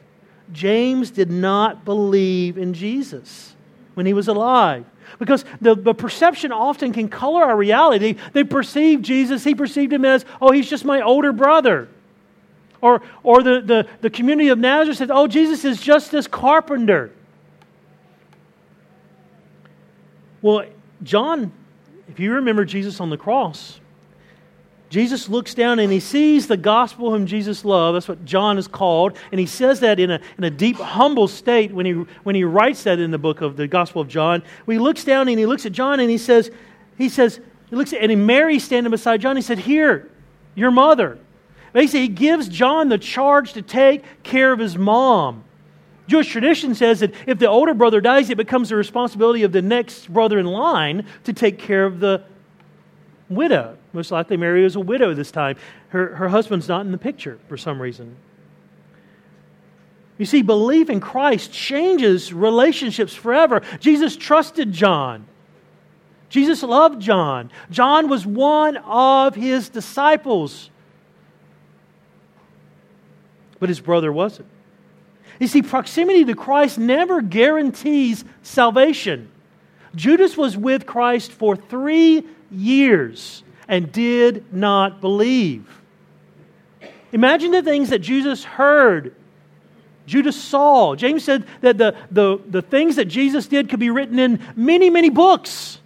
James 0.52 1.10
did 1.10 1.32
not 1.32 1.86
believe 1.86 2.58
in 2.58 2.74
Jesus 2.74 3.56
when 3.96 4.06
he 4.06 4.14
was 4.14 4.28
alive. 4.28 4.86
Because 5.20 5.46
the, 5.62 5.76
the 5.76 5.94
perception 5.94 6.52
often 6.52 6.92
can 6.92 7.08
color 7.08 7.44
our 7.44 7.56
reality. 7.56 8.18
They 8.34 8.44
perceive 8.44 9.02
Jesus, 9.02 9.44
he 9.44 9.56
perceived 9.56 9.94
him 9.94 10.06
as, 10.06 10.26
oh, 10.42 10.52
he's 10.52 10.70
just 10.70 10.86
my 10.86 11.02
older 11.02 11.32
brother. 11.32 11.88
Or, 12.82 13.02
or 13.22 13.42
the, 13.42 13.62
the, 13.62 13.88
the 14.02 14.10
community 14.10 14.50
of 14.50 14.60
Nazareth 14.60 14.98
said, 14.98 15.12
oh, 15.12 15.28
Jesus 15.28 15.64
is 15.64 15.82
just 15.82 16.12
this 16.12 16.28
carpenter. 16.28 17.12
Well, 20.42 20.66
John, 21.04 21.52
if 22.08 22.20
you 22.20 22.34
remember 22.34 22.66
Jesus 22.66 23.00
on 23.00 23.10
the 23.10 23.18
cross, 23.18 23.80
Jesus 24.90 25.28
looks 25.28 25.56
down 25.56 25.80
and 25.80 25.92
he 25.92 26.00
sees 26.00 26.46
the 26.48 26.58
gospel 26.58 27.10
whom 27.10 27.26
Jesus 27.26 27.66
loved. 27.66 27.96
That's 27.96 28.08
what 28.08 28.24
John 28.26 28.58
is 28.58 28.68
called. 28.68 29.18
And 29.32 29.40
he 29.40 29.48
says 29.48 29.80
that 29.80 30.00
in 30.00 30.12
a, 30.12 30.22
in 30.38 30.44
a 30.44 30.52
deep, 30.52 30.76
humble 30.76 31.28
state 31.28 31.72
when 31.72 31.86
he, 31.86 31.94
when 32.24 32.36
he 32.36 32.44
writes 32.44 32.84
that 32.84 33.00
in 33.00 33.10
the 33.10 33.18
book 33.18 33.42
of 33.42 33.58
the 33.58 33.68
Gospel 33.68 34.04
of 34.04 34.08
John. 34.08 34.44
He 34.68 34.78
looks 34.78 35.04
down 35.04 35.28
and 35.30 35.40
he 35.40 35.48
looks 35.48 35.66
at 35.66 35.72
John 35.72 36.00
and 36.00 36.12
he 36.12 36.20
says, 36.20 36.52
he 36.96 37.10
says, 37.10 37.40
he 37.74 37.76
looks 37.76 37.92
at, 37.92 38.08
and 38.08 38.28
Mary 38.28 38.60
standing 38.60 38.92
beside 38.92 39.20
John. 39.20 39.36
He 39.36 39.42
said, 39.42 39.58
Here, 39.58 40.12
your 40.54 40.70
mother. 40.70 41.18
Basically, 41.74 42.02
he 42.02 42.08
gives 42.08 42.48
John 42.48 42.88
the 42.90 43.00
charge 43.00 43.54
to 43.54 43.64
take 43.64 44.04
care 44.22 44.54
of 44.54 44.60
his 44.60 44.78
mom. 44.78 45.44
Jewish 46.08 46.30
tradition 46.30 46.76
says 46.76 47.00
that 47.00 47.14
if 47.28 47.40
the 47.40 47.48
older 47.48 47.74
brother 47.74 48.02
dies, 48.02 48.30
it 48.30 48.36
becomes 48.36 48.70
the 48.70 48.76
responsibility 48.76 49.44
of 49.44 49.52
the 49.52 49.62
next 49.62 50.12
brother 50.12 50.38
in 50.38 50.46
line 50.46 51.06
to 51.24 51.34
take 51.34 51.60
care 51.60 51.86
of 51.86 52.00
the 52.00 52.24
widow. 53.30 53.78
Most 53.94 54.12
likely, 54.12 54.36
Mary 54.38 54.64
was 54.64 54.76
a 54.76 54.82
widow 54.82 55.14
this 55.14 55.32
time. 55.32 55.56
Her, 55.90 56.16
her 56.16 56.28
husband's 56.28 56.68
not 56.68 56.86
in 56.86 56.92
the 56.92 56.98
picture 56.98 57.40
for 57.48 57.58
some 57.58 57.82
reason. 57.82 58.16
You 60.18 60.26
see, 60.26 60.42
belief 60.42 60.90
in 60.90 61.00
Christ 61.00 61.52
changes 61.52 62.34
relationships 62.34 63.14
forever. 63.14 63.62
Jesus 63.80 64.16
trusted 64.16 64.72
John. 64.72 65.26
Jesus 66.30 66.64
loved 66.64 67.02
John. 67.02 67.52
John 67.70 68.10
was 68.10 68.26
one 68.26 68.78
of 68.78 69.36
his 69.36 69.70
disciples. 69.70 70.70
But 73.60 73.70
his 73.70 73.80
brother 73.80 74.12
wasn't. 74.12 74.48
You 75.40 75.48
see, 75.48 75.62
proximity 75.62 76.26
to 76.26 76.36
Christ 76.36 76.78
never 76.78 77.22
guarantees 77.22 78.24
salvation. 78.44 79.30
Judas 79.96 80.38
was 80.38 80.58
with 80.58 80.86
Christ 80.86 81.32
for 81.32 81.56
three 81.56 82.26
years 82.52 83.44
and 83.68 83.92
did 83.92 84.52
not 84.54 85.02
believe. 85.02 85.68
Imagine 87.12 87.52
the 87.52 87.62
things 87.62 87.90
that 87.90 88.00
Jesus 88.00 88.44
heard, 88.44 89.16
Judas 90.06 90.42
saw. 90.42 90.96
James 90.96 91.24
said 91.24 91.46
that 91.62 91.78
the, 91.78 91.96
the, 92.12 92.40
the 92.48 92.62
things 92.62 92.96
that 92.96 93.06
Jesus 93.06 93.48
did 93.48 93.70
could 93.70 93.80
be 93.80 93.90
written 93.90 94.20
in 94.20 94.40
many, 94.56 94.90
many 94.90 95.10
books. 95.10 95.80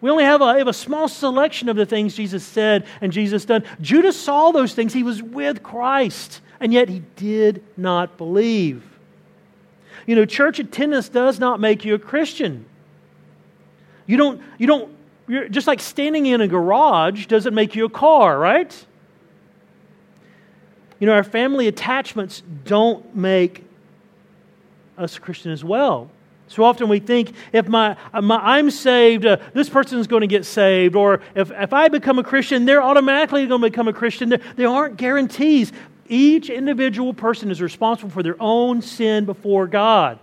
We 0.00 0.10
only 0.10 0.24
have 0.24 0.40
a, 0.40 0.56
have 0.56 0.68
a 0.68 0.72
small 0.72 1.08
selection 1.08 1.68
of 1.68 1.76
the 1.76 1.84
things 1.84 2.14
Jesus 2.14 2.44
said 2.44 2.86
and 3.00 3.12
Jesus 3.12 3.44
done. 3.44 3.64
Judas 3.80 4.18
saw 4.18 4.52
those 4.52 4.72
things. 4.72 4.92
He 4.92 5.02
was 5.02 5.22
with 5.22 5.62
Christ, 5.62 6.40
and 6.60 6.72
yet 6.72 6.88
he 6.88 7.02
did 7.16 7.64
not 7.76 8.16
believe. 8.16 8.87
You 10.08 10.14
know, 10.14 10.24
church 10.24 10.58
attendance 10.58 11.10
does 11.10 11.38
not 11.38 11.60
make 11.60 11.84
you 11.84 11.94
a 11.94 11.98
Christian. 11.98 12.64
You 14.06 14.16
don't, 14.16 14.40
you 14.56 14.66
don't 14.66 14.90
you're, 15.28 15.50
just 15.50 15.66
like 15.66 15.80
standing 15.80 16.24
in 16.24 16.40
a 16.40 16.48
garage 16.48 17.26
doesn't 17.26 17.54
make 17.54 17.76
you 17.76 17.84
a 17.84 17.90
car, 17.90 18.38
right? 18.38 18.86
You 20.98 21.06
know, 21.06 21.12
our 21.12 21.22
family 21.22 21.68
attachments 21.68 22.42
don't 22.64 23.14
make 23.14 23.64
us 24.96 25.18
a 25.18 25.20
Christian 25.20 25.52
as 25.52 25.62
well. 25.62 26.10
So 26.46 26.64
often 26.64 26.88
we 26.88 27.00
think 27.00 27.34
if 27.52 27.68
my, 27.68 27.94
my 28.22 28.38
I'm 28.38 28.70
saved, 28.70 29.26
uh, 29.26 29.36
this 29.52 29.68
person's 29.68 30.06
going 30.06 30.22
to 30.22 30.26
get 30.26 30.46
saved, 30.46 30.96
or 30.96 31.20
if, 31.34 31.50
if 31.50 31.74
I 31.74 31.88
become 31.88 32.18
a 32.18 32.24
Christian, 32.24 32.64
they're 32.64 32.82
automatically 32.82 33.46
going 33.46 33.60
to 33.60 33.68
become 33.68 33.88
a 33.88 33.92
Christian. 33.92 34.30
There, 34.30 34.40
there 34.56 34.68
aren't 34.68 34.96
guarantees. 34.96 35.70
Each 36.08 36.48
individual 36.48 37.12
person 37.12 37.50
is 37.50 37.60
responsible 37.60 38.10
for 38.10 38.22
their 38.22 38.36
own 38.40 38.80
sin 38.82 39.26
before 39.26 39.66
God. 39.66 40.18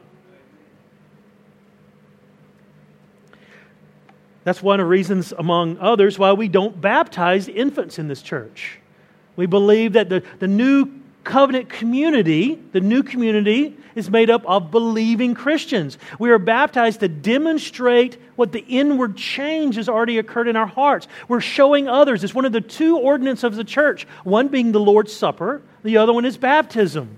That's 4.43 4.61
one 4.61 4.79
of 4.79 4.83
the 4.83 4.89
reasons, 4.89 5.31
among 5.31 5.77
others, 5.79 6.19
why 6.19 6.33
we 6.33 6.47
don't 6.47 6.79
baptize 6.79 7.47
infants 7.47 7.97
in 7.97 8.07
this 8.07 8.21
church. 8.21 8.79
We 9.35 9.47
believe 9.47 9.93
that 9.93 10.09
the, 10.09 10.23
the 10.39 10.47
new 10.47 10.91
covenant 11.25 11.67
community, 11.67 12.57
the 12.71 12.79
new 12.79 13.03
community, 13.03 13.75
is 13.95 14.09
made 14.09 14.29
up 14.29 14.45
of 14.45 14.71
believing 14.71 15.33
Christians. 15.33 15.97
We 16.19 16.29
are 16.29 16.39
baptized 16.39 17.01
to 17.01 17.09
demonstrate 17.09 18.17
what 18.37 18.53
the 18.53 18.59
inward 18.59 19.17
change 19.17 19.75
has 19.75 19.89
already 19.89 20.17
occurred 20.17 20.47
in 20.47 20.55
our 20.55 20.67
hearts. 20.67 21.07
We're 21.27 21.41
showing 21.41 21.89
others. 21.89 22.23
It's 22.23 22.33
one 22.33 22.45
of 22.45 22.53
the 22.53 22.61
two 22.61 22.97
ordinances 22.97 23.43
of 23.43 23.55
the 23.55 23.63
church, 23.63 24.07
one 24.23 24.47
being 24.47 24.71
the 24.71 24.79
Lord's 24.79 25.13
Supper, 25.13 25.61
the 25.83 25.97
other 25.97 26.13
one 26.13 26.25
is 26.25 26.37
baptism. 26.37 27.17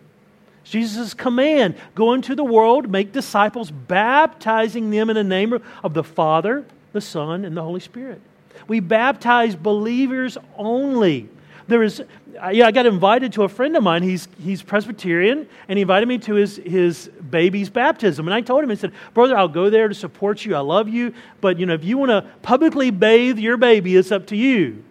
Jesus' 0.63 1.13
command 1.13 1.75
go 1.95 2.13
into 2.13 2.35
the 2.35 2.43
world, 2.43 2.89
make 2.89 3.13
disciples, 3.13 3.71
baptizing 3.71 4.89
them 4.89 5.09
in 5.09 5.15
the 5.15 5.23
name 5.23 5.61
of 5.83 5.93
the 5.93 6.03
Father, 6.03 6.65
the 6.91 7.01
Son, 7.01 7.45
and 7.45 7.55
the 7.55 7.63
Holy 7.63 7.79
Spirit. 7.79 8.21
We 8.67 8.79
baptize 8.79 9.55
believers 9.55 10.37
only. 10.57 11.29
There 11.67 11.83
is, 11.83 12.03
yeah, 12.51 12.67
I 12.67 12.71
got 12.71 12.85
invited 12.85 13.33
to 13.33 13.43
a 13.43 13.49
friend 13.49 13.75
of 13.75 13.83
mine. 13.83 14.03
He's, 14.03 14.27
he's 14.41 14.61
Presbyterian, 14.61 15.47
and 15.67 15.77
he 15.77 15.81
invited 15.81 16.07
me 16.07 16.17
to 16.19 16.35
his, 16.35 16.57
his 16.57 17.07
baby's 17.29 17.69
baptism. 17.69 18.27
And 18.27 18.33
I 18.33 18.41
told 18.41 18.63
him, 18.63 18.71
I 18.71 18.75
said, 18.75 18.91
Brother, 19.13 19.37
I'll 19.37 19.47
go 19.47 19.69
there 19.69 19.87
to 19.87 19.95
support 19.95 20.45
you. 20.45 20.55
I 20.55 20.59
love 20.59 20.87
you. 20.87 21.13
But, 21.41 21.59
you 21.59 21.65
know, 21.65 21.73
if 21.73 21.83
you 21.83 21.97
want 21.97 22.11
to 22.11 22.29
publicly 22.41 22.91
bathe 22.91 23.39
your 23.39 23.57
baby, 23.57 23.95
it's 23.95 24.11
up 24.11 24.27
to 24.27 24.35
you. 24.35 24.83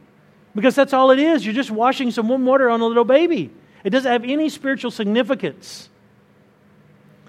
Because 0.55 0.75
that's 0.75 0.93
all 0.93 1.11
it 1.11 1.19
is. 1.19 1.45
You're 1.45 1.55
just 1.55 1.71
washing 1.71 2.11
some 2.11 2.29
warm 2.29 2.47
water 2.47 2.71
on 2.71 2.81
a 2.81 2.87
little 2.87 3.05
baby. 3.05 3.51
It 3.85 3.91
doesn't 3.91 4.11
have 4.11 4.25
any 4.25 4.49
spiritual 4.49 4.91
significance. 4.91 5.89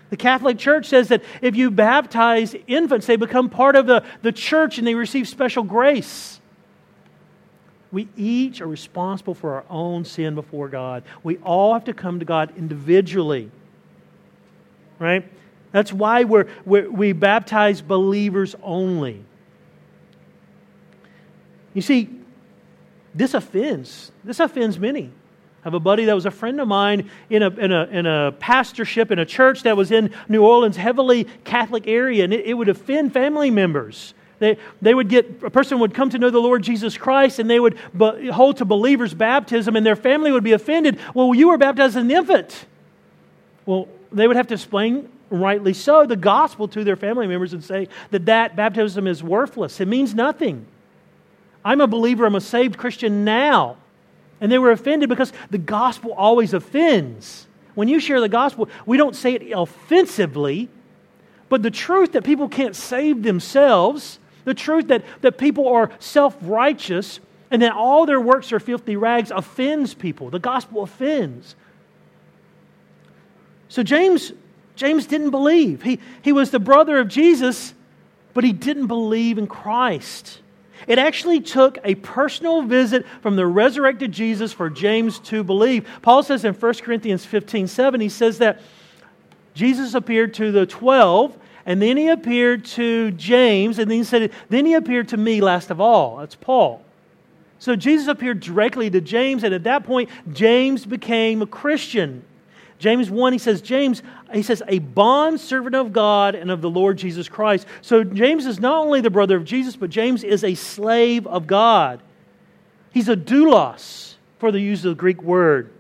The 0.10 0.18
Catholic 0.18 0.58
Church 0.58 0.88
says 0.88 1.10
that 1.10 1.22
if 1.42 1.56
you 1.56 1.70
baptize 1.70 2.56
infants, 2.66 3.08
they 3.08 3.18
become 3.18 3.50
part 3.50 3.76
of 3.76 3.86
the, 3.86 4.04
the 4.22 4.32
church 4.32 4.78
and 4.78 4.88
they 4.88 4.96
receive 4.96 5.28
special 5.28 5.64
grace. 5.64 6.40
We 7.92 8.08
each 8.18 8.62
are 8.62 8.68
responsible 8.68 9.34
for 9.34 9.54
our 9.56 9.66
own 9.70 10.06
sin 10.06 10.36
before 10.36 10.68
God. 10.68 11.04
We 11.24 11.38
all 11.38 11.74
have 11.74 11.86
to 11.86 11.94
come 11.94 12.20
to 12.20 12.26
God 12.26 12.54
individually. 12.58 13.50
Right? 15.00 15.30
That's 15.72 15.94
why 15.94 16.24
we're, 16.24 16.48
we're, 16.66 16.90
we 16.90 17.14
baptize 17.14 17.82
believers 17.82 18.56
only. 18.64 19.24
You 21.74 21.82
see, 21.82 22.10
this 23.14 23.34
offends. 23.34 24.12
This 24.24 24.40
offends 24.40 24.80
many 24.80 25.12
I 25.64 25.68
have 25.68 25.74
a 25.74 25.80
buddy 25.82 26.06
that 26.06 26.14
was 26.14 26.26
a 26.26 26.32
friend 26.32 26.62
of 26.62 26.68
mine 26.70 27.10
in 27.30 27.44
a, 27.44 27.50
in 27.50 27.72
a, 27.74 27.84
in 27.86 28.06
a 28.06 28.32
pastorship 28.40 29.12
in 29.12 29.20
a 29.20 29.26
church 29.26 29.64
that 29.64 29.76
was 29.76 29.92
in 29.92 30.14
New 30.30 30.44
Orleans, 30.44 30.78
heavily 30.78 31.26
Catholic 31.44 31.88
area, 31.88 32.24
and 32.24 32.32
it, 32.32 32.46
it 32.46 32.54
would 32.54 32.70
offend 32.70 33.12
family 33.12 33.52
members. 33.52 34.14
They, 34.40 34.58
they 34.82 34.94
would 34.94 35.10
get, 35.10 35.44
a 35.44 35.50
person 35.50 35.80
would 35.80 35.94
come 35.94 36.10
to 36.12 36.20
know 36.20 36.30
the 36.30 36.40
Lord 36.40 36.62
Jesus 36.62 36.98
Christ 36.98 37.40
and 37.40 37.50
they 37.50 37.60
would 37.60 37.78
be, 37.98 38.28
hold 38.28 38.58
to 38.58 38.66
believers' 38.66 39.14
baptism 39.14 39.76
and 39.76 39.86
their 39.86 39.96
family 39.96 40.32
would 40.32 40.44
be 40.44 40.52
offended. 40.52 41.00
Well, 41.14 41.34
you 41.34 41.50
were 41.50 41.58
baptized 41.58 41.98
as 41.98 42.04
an 42.04 42.12
infant. 42.12 42.66
Well, 43.66 43.88
they 44.12 44.28
would 44.28 44.36
have 44.36 44.48
to 44.48 44.54
explain, 44.54 45.10
rightly 45.30 45.74
so, 45.74 46.06
the 46.06 46.16
gospel 46.16 46.68
to 46.70 46.84
their 46.84 46.96
family 46.96 47.28
members 47.28 47.54
and 47.54 47.64
say 47.64 47.88
that 48.12 48.26
that 48.26 48.56
baptism 48.56 49.08
is 49.08 49.24
worthless. 49.24 49.80
It 49.82 49.88
means 49.88 50.14
nothing. 50.14 50.66
I'm 51.66 51.82
a 51.82 51.88
believer, 51.88 52.26
I'm 52.26 52.36
a 52.36 52.42
saved 52.42 52.78
Christian 52.78 53.26
now. 53.26 53.78
And 54.40 54.52
they 54.52 54.60
were 54.60 54.72
offended 54.72 55.10
because 55.10 55.34
the 55.50 55.58
gospel 55.58 56.14
always 56.14 56.54
offends. 56.54 57.48
When 57.74 57.88
you 57.88 58.00
share 58.00 58.22
the 58.22 58.30
gospel, 58.30 58.70
we 58.86 58.98
don't 58.98 59.16
say 59.16 59.34
it 59.34 59.52
offensively, 59.52 60.70
but 61.50 61.64
the 61.64 61.72
truth 61.72 62.14
that 62.14 62.24
people 62.24 62.48
can't 62.48 62.76
save 62.76 63.24
themselves, 63.24 64.20
the 64.48 64.54
truth 64.54 64.88
that, 64.88 65.04
that 65.20 65.38
people 65.38 65.68
are 65.68 65.92
self 66.00 66.34
righteous 66.42 67.20
and 67.52 67.62
that 67.62 67.74
all 67.74 68.06
their 68.06 68.22
works 68.22 68.54
are 68.54 68.62
filthy 68.62 68.96
rags 68.96 69.30
offends 69.30 69.94
people. 69.94 70.30
The 70.30 70.40
gospel 70.40 70.84
offends. 70.84 71.58
So 73.68 73.84
James, 73.84 74.32
James 74.78 75.06
didn't 75.06 75.32
believe. 75.32 75.82
He, 75.82 76.00
he 76.22 76.32
was 76.32 76.50
the 76.50 76.62
brother 76.62 76.98
of 76.98 77.10
Jesus, 77.10 77.74
but 78.34 78.46
he 78.46 78.54
didn't 78.54 78.88
believe 78.88 79.38
in 79.38 79.48
Christ. 79.48 80.40
It 80.88 80.98
actually 80.98 81.42
took 81.42 81.78
a 81.84 81.96
personal 81.96 82.62
visit 82.62 83.06
from 83.22 83.36
the 83.36 83.46
resurrected 83.46 84.14
Jesus 84.14 84.54
for 84.54 84.70
James 84.70 85.20
to 85.20 85.44
believe. 85.44 85.86
Paul 86.02 86.24
says 86.24 86.46
in 86.46 86.54
1 86.54 86.74
Corinthians 86.76 87.26
15 87.26 87.68
7, 87.68 88.00
he 88.00 88.08
says 88.08 88.38
that 88.38 88.62
Jesus 89.54 89.94
appeared 89.94 90.36
to 90.36 90.54
the 90.54 90.66
12, 90.66 91.38
and 91.68 91.82
then 91.82 91.98
he 91.98 92.08
appeared 92.08 92.64
to 92.66 93.12
James, 93.12 93.78
and 93.78 93.92
then 93.92 93.98
he 93.98 94.04
said, 94.06 94.32
Then 94.48 94.66
he 94.66 94.74
appeared 94.74 95.10
to 95.10 95.18
me 95.18 95.42
last 95.42 95.70
of 95.70 95.82
all. 95.82 96.18
That's 96.18 96.34
Paul. 96.34 96.82
So 97.60 97.76
Jesus 97.76 98.08
appeared 98.08 98.40
directly 98.40 98.90
to 98.90 99.02
James, 99.02 99.44
and 99.44 99.54
at 99.54 99.66
that 99.66 99.84
point, 99.84 100.10
James 100.32 100.86
became 100.86 101.42
a 101.42 101.46
Christian. 101.46 102.24
James 102.80 103.10
1, 103.10 103.34
he 103.34 103.40
says, 103.40 103.62
James, 103.62 104.02
he 104.32 104.44
says, 104.44 104.64
a 104.68 104.80
bond 104.80 105.42
servant 105.42 105.76
of 105.76 105.92
God 105.92 106.36
and 106.36 106.52
of 106.52 106.62
the 106.62 106.70
Lord 106.70 106.98
Jesus 106.98 107.28
Christ. 107.28 107.68
So 107.82 108.02
James 108.02 108.46
is 108.46 108.62
not 108.62 108.86
only 108.86 109.02
the 109.02 109.10
brother 109.10 109.36
of 109.36 109.44
Jesus, 109.44 109.76
but 109.76 109.90
James 109.90 110.24
is 110.24 110.46
a 110.46 110.56
slave 110.56 111.28
of 111.28 111.48
God. 111.48 112.02
He's 112.94 113.10
a 113.10 113.18
doulos, 113.18 114.14
for 114.40 114.54
the 114.54 114.62
use 114.62 114.86
of 114.86 114.92
the 114.92 115.00
Greek 115.00 115.22
word. 115.22 115.74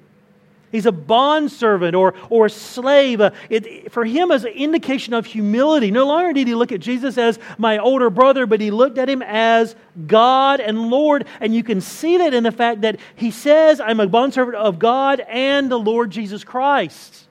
He's 0.71 0.85
a 0.85 0.91
bondservant 0.91 1.95
or, 1.95 2.13
or 2.29 2.47
a 2.47 2.49
slave. 2.49 3.21
Uh, 3.21 3.31
it, 3.49 3.91
for 3.91 4.03
him, 4.03 4.31
as 4.31 4.43
an 4.43 4.51
indication 4.51 5.13
of 5.13 5.25
humility. 5.25 5.91
No 5.91 6.05
longer 6.05 6.33
did 6.33 6.47
he 6.47 6.55
look 6.55 6.73
at 6.73 6.81
Jesus 6.81 7.17
as 7.17 7.39
my 7.57 7.77
older 7.77 8.09
brother, 8.09 8.45
but 8.45 8.59
he 8.59 8.69
looked 8.69 8.97
at 8.97 9.07
him 9.07 9.21
as 9.21 9.75
God 10.07 10.59
and 10.59 10.89
Lord. 10.89 11.25
And 11.39 11.55
you 11.55 11.63
can 11.63 11.79
see 11.79 12.17
that 12.17 12.33
in 12.33 12.43
the 12.43 12.51
fact 12.51 12.81
that 12.81 12.99
he 13.15 13.31
says, 13.31 13.79
I'm 13.79 14.01
a 14.01 14.07
bondservant 14.07 14.57
of 14.57 14.77
God 14.77 15.21
and 15.21 15.71
the 15.71 15.79
Lord 15.79 16.11
Jesus 16.11 16.43
Christ. 16.43 17.27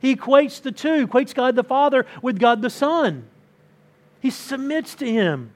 He 0.00 0.16
equates 0.16 0.62
the 0.62 0.72
two, 0.72 1.06
equates 1.06 1.34
God 1.34 1.56
the 1.56 1.64
Father 1.64 2.06
with 2.22 2.38
God 2.38 2.62
the 2.62 2.70
Son. 2.70 3.26
He 4.20 4.30
submits 4.30 4.94
to 4.96 5.10
him. 5.10 5.52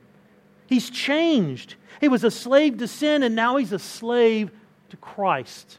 He's 0.67 0.91
changed. 0.91 1.77
He 2.01 2.09
was 2.09 2.25
a 2.25 2.31
slave 2.31 2.79
to 2.79 2.89
sin, 2.89 3.23
and 3.23 3.35
now 3.35 3.57
he's 3.57 3.73
a 3.73 3.79
slave 3.79 4.51
to 4.91 4.97
Christ. 4.99 5.79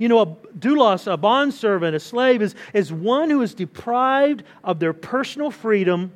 You 0.00 0.08
know, 0.08 0.20
a 0.20 0.26
doulos, 0.58 1.12
a 1.12 1.18
bondservant, 1.18 1.94
a 1.94 2.00
slave, 2.00 2.40
is, 2.40 2.54
is 2.72 2.90
one 2.90 3.28
who 3.28 3.42
is 3.42 3.52
deprived 3.52 4.44
of 4.64 4.80
their 4.80 4.94
personal 4.94 5.50
freedom 5.50 6.10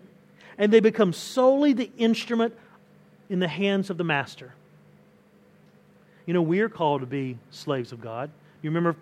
and 0.57 0.73
they 0.73 0.81
become 0.81 1.13
solely 1.13 1.75
the 1.75 1.91
instrument 1.99 2.55
in 3.29 3.41
the 3.41 3.49
hands 3.49 3.91
of 3.91 3.99
the 3.99 4.05
master. 4.05 4.55
You 6.25 6.33
know, 6.33 6.41
we 6.41 6.61
are 6.61 6.71
called 6.71 7.03
to 7.03 7.07
be 7.07 7.37
slaves 7.51 7.93
of 7.93 8.01
God. 8.01 8.31
You 8.63 8.71
remember 8.71 8.97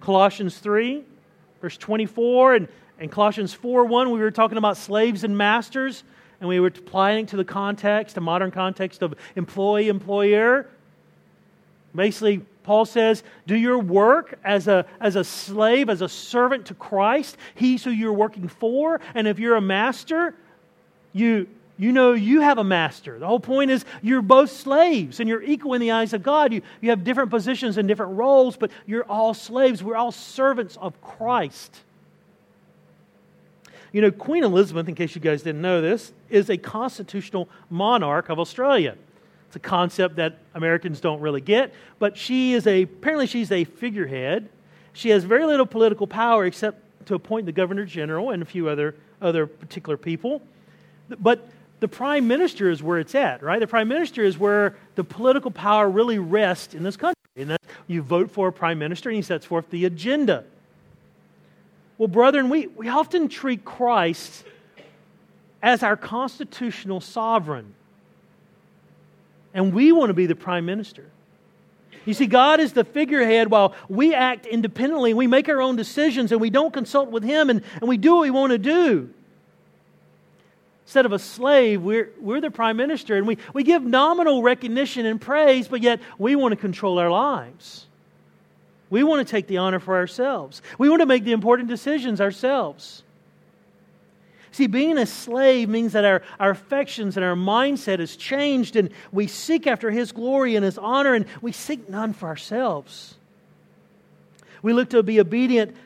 Colossians 0.00 0.56
3, 0.60 1.04
verse 1.60 1.76
24, 1.76 2.54
and, 2.54 2.68
and 2.98 3.12
Colossians 3.12 3.52
4 3.52 3.84
1, 3.84 4.10
we 4.10 4.18
were 4.18 4.30
talking 4.30 4.56
about 4.56 4.78
slaves 4.78 5.24
and 5.24 5.36
masters, 5.36 6.04
and 6.40 6.48
we 6.48 6.58
were 6.58 6.68
applying 6.68 7.26
to 7.26 7.36
the 7.36 7.44
context, 7.44 8.14
the 8.14 8.22
modern 8.22 8.50
context 8.50 9.02
of 9.02 9.14
employee 9.34 9.88
employer. 9.88 10.68
Basically, 11.94 12.42
Paul 12.66 12.84
says, 12.84 13.22
Do 13.46 13.54
your 13.54 13.78
work 13.78 14.40
as 14.42 14.66
a, 14.66 14.86
as 15.00 15.14
a 15.14 15.22
slave, 15.22 15.88
as 15.88 16.02
a 16.02 16.08
servant 16.08 16.66
to 16.66 16.74
Christ. 16.74 17.36
He's 17.54 17.84
who 17.84 17.90
you're 17.90 18.12
working 18.12 18.48
for. 18.48 19.00
And 19.14 19.28
if 19.28 19.38
you're 19.38 19.54
a 19.54 19.60
master, 19.60 20.34
you, 21.12 21.46
you 21.78 21.92
know 21.92 22.14
you 22.14 22.40
have 22.40 22.58
a 22.58 22.64
master. 22.64 23.20
The 23.20 23.26
whole 23.26 23.38
point 23.38 23.70
is 23.70 23.84
you're 24.02 24.20
both 24.20 24.50
slaves 24.50 25.20
and 25.20 25.28
you're 25.28 25.44
equal 25.44 25.74
in 25.74 25.80
the 25.80 25.92
eyes 25.92 26.12
of 26.12 26.24
God. 26.24 26.52
You, 26.52 26.60
you 26.80 26.90
have 26.90 27.04
different 27.04 27.30
positions 27.30 27.78
and 27.78 27.86
different 27.86 28.16
roles, 28.16 28.56
but 28.56 28.72
you're 28.84 29.04
all 29.04 29.32
slaves. 29.32 29.80
We're 29.80 29.94
all 29.94 30.10
servants 30.10 30.76
of 30.76 31.00
Christ. 31.00 31.72
You 33.92 34.00
know, 34.00 34.10
Queen 34.10 34.42
Elizabeth, 34.42 34.88
in 34.88 34.96
case 34.96 35.14
you 35.14 35.20
guys 35.20 35.42
didn't 35.42 35.62
know 35.62 35.80
this, 35.80 36.12
is 36.30 36.50
a 36.50 36.56
constitutional 36.56 37.48
monarch 37.70 38.28
of 38.28 38.40
Australia. 38.40 38.96
It's 39.56 39.64
a 39.64 39.68
concept 39.70 40.16
that 40.16 40.36
Americans 40.54 41.00
don't 41.00 41.18
really 41.20 41.40
get, 41.40 41.72
but 41.98 42.18
she 42.18 42.52
is 42.52 42.66
a, 42.66 42.82
apparently, 42.82 43.26
she's 43.26 43.50
a 43.50 43.64
figurehead. 43.64 44.50
She 44.92 45.08
has 45.08 45.24
very 45.24 45.46
little 45.46 45.64
political 45.64 46.06
power 46.06 46.44
except 46.44 47.06
to 47.06 47.14
appoint 47.14 47.46
the 47.46 47.52
governor 47.52 47.86
general 47.86 48.32
and 48.32 48.42
a 48.42 48.44
few 48.44 48.68
other, 48.68 48.96
other 49.22 49.46
particular 49.46 49.96
people. 49.96 50.42
But 51.08 51.48
the 51.80 51.88
prime 51.88 52.28
minister 52.28 52.68
is 52.68 52.82
where 52.82 52.98
it's 52.98 53.14
at, 53.14 53.42
right? 53.42 53.58
The 53.58 53.66
prime 53.66 53.88
minister 53.88 54.22
is 54.22 54.36
where 54.36 54.76
the 54.94 55.04
political 55.04 55.50
power 55.50 55.88
really 55.88 56.18
rests 56.18 56.74
in 56.74 56.82
this 56.82 56.98
country. 56.98 57.16
And 57.34 57.48
that 57.48 57.62
you 57.86 58.02
vote 58.02 58.30
for 58.30 58.48
a 58.48 58.52
prime 58.52 58.78
minister 58.78 59.08
and 59.08 59.16
he 59.16 59.22
sets 59.22 59.46
forth 59.46 59.70
the 59.70 59.86
agenda. 59.86 60.44
Well, 61.96 62.08
brethren, 62.08 62.50
we, 62.50 62.66
we 62.66 62.88
often 62.88 63.30
treat 63.30 63.64
Christ 63.64 64.44
as 65.62 65.82
our 65.82 65.96
constitutional 65.96 67.00
sovereign 67.00 67.72
and 69.56 69.72
we 69.72 69.90
want 69.90 70.10
to 70.10 70.14
be 70.14 70.26
the 70.26 70.36
prime 70.36 70.66
minister. 70.66 71.10
You 72.04 72.14
see, 72.14 72.26
God 72.26 72.60
is 72.60 72.74
the 72.74 72.84
figurehead 72.84 73.50
while 73.50 73.74
we 73.88 74.14
act 74.14 74.44
independently. 74.46 75.14
We 75.14 75.26
make 75.26 75.48
our 75.48 75.60
own 75.60 75.76
decisions 75.76 76.30
and 76.30 76.40
we 76.40 76.50
don't 76.50 76.72
consult 76.72 77.10
with 77.10 77.24
Him 77.24 77.48
and, 77.50 77.62
and 77.80 77.88
we 77.88 77.96
do 77.96 78.14
what 78.14 78.20
we 78.20 78.30
want 78.30 78.52
to 78.52 78.58
do. 78.58 79.10
Instead 80.84 81.06
of 81.06 81.12
a 81.12 81.18
slave, 81.18 81.82
we're, 81.82 82.12
we're 82.20 82.40
the 82.40 82.50
prime 82.50 82.76
minister 82.76 83.16
and 83.16 83.26
we, 83.26 83.38
we 83.54 83.64
give 83.64 83.82
nominal 83.82 84.42
recognition 84.42 85.06
and 85.06 85.20
praise, 85.20 85.66
but 85.66 85.80
yet 85.80 86.00
we 86.18 86.36
want 86.36 86.52
to 86.52 86.56
control 86.56 86.98
our 86.98 87.10
lives. 87.10 87.86
We 88.90 89.02
want 89.02 89.26
to 89.26 89.30
take 89.30 89.48
the 89.48 89.56
honor 89.56 89.80
for 89.80 89.96
ourselves. 89.96 90.60
We 90.78 90.90
want 90.90 91.00
to 91.00 91.06
make 91.06 91.24
the 91.24 91.32
important 91.32 91.68
decisions 91.68 92.20
ourselves. 92.20 93.02
See, 94.56 94.68
being 94.68 94.96
a 94.96 95.04
slave 95.04 95.68
means 95.68 95.92
that 95.92 96.06
our, 96.06 96.22
our 96.40 96.48
affections 96.48 97.18
and 97.18 97.26
our 97.26 97.34
mindset 97.34 97.98
has 97.98 98.16
changed, 98.16 98.74
and 98.74 98.88
we 99.12 99.26
seek 99.26 99.66
after 99.66 99.90
His 99.90 100.12
glory 100.12 100.56
and 100.56 100.64
His 100.64 100.78
honor, 100.78 101.12
and 101.12 101.26
we 101.42 101.52
seek 101.52 101.90
none 101.90 102.14
for 102.14 102.26
ourselves. 102.26 103.16
We 104.62 104.72
look 104.72 104.88
to 104.90 105.02
be 105.02 105.20
obedient 105.20 105.76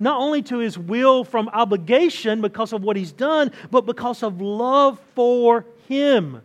not 0.00 0.18
only 0.18 0.40
to 0.44 0.56
His 0.56 0.78
will 0.78 1.24
from 1.24 1.50
obligation 1.50 2.40
because 2.40 2.72
of 2.72 2.82
what 2.82 2.96
He's 2.96 3.12
done, 3.12 3.52
but 3.70 3.84
because 3.84 4.22
of 4.22 4.40
love 4.40 4.98
for 5.14 5.66
Him. 5.86 6.40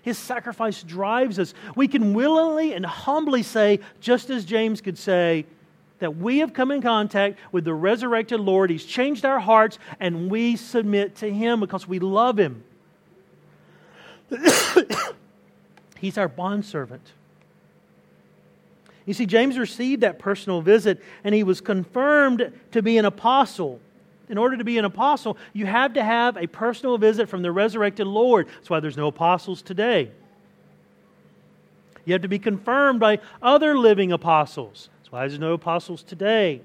His 0.00 0.16
sacrifice 0.16 0.82
drives 0.82 1.38
us. 1.38 1.52
We 1.76 1.88
can 1.88 2.14
willingly 2.14 2.72
and 2.72 2.86
humbly 2.86 3.42
say, 3.42 3.80
just 4.00 4.30
as 4.30 4.46
James 4.46 4.80
could 4.80 4.96
say, 4.96 5.44
that 6.02 6.16
we 6.16 6.38
have 6.38 6.52
come 6.52 6.70
in 6.70 6.82
contact 6.82 7.38
with 7.52 7.64
the 7.64 7.72
resurrected 7.72 8.40
Lord. 8.40 8.70
He's 8.70 8.84
changed 8.84 9.24
our 9.24 9.38
hearts, 9.38 9.78
and 10.00 10.30
we 10.30 10.56
submit 10.56 11.16
to 11.16 11.32
Him 11.32 11.60
because 11.60 11.86
we 11.86 12.00
love 12.00 12.38
Him. 12.38 12.64
He's 15.98 16.18
our 16.18 16.28
bondservant. 16.28 17.12
You 19.06 19.14
see, 19.14 19.26
James 19.26 19.58
received 19.58 20.02
that 20.02 20.18
personal 20.18 20.60
visit, 20.60 21.00
and 21.24 21.34
he 21.34 21.42
was 21.42 21.60
confirmed 21.60 22.52
to 22.72 22.82
be 22.82 22.98
an 22.98 23.04
apostle. 23.04 23.80
In 24.28 24.38
order 24.38 24.56
to 24.56 24.64
be 24.64 24.78
an 24.78 24.84
apostle, 24.84 25.36
you 25.52 25.66
have 25.66 25.94
to 25.94 26.02
have 26.02 26.36
a 26.36 26.46
personal 26.46 26.98
visit 26.98 27.28
from 27.28 27.42
the 27.42 27.52
resurrected 27.52 28.06
Lord. 28.06 28.48
That's 28.48 28.70
why 28.70 28.80
there's 28.80 28.96
no 28.96 29.08
apostles 29.08 29.62
today. 29.62 30.10
You 32.04 32.14
have 32.14 32.22
to 32.22 32.28
be 32.28 32.38
confirmed 32.38 32.98
by 32.98 33.20
other 33.40 33.78
living 33.78 34.10
apostles. 34.10 34.88
Why 35.12 35.28
there's 35.28 35.38
no 35.38 35.52
apostles 35.52 36.02
today? 36.02 36.62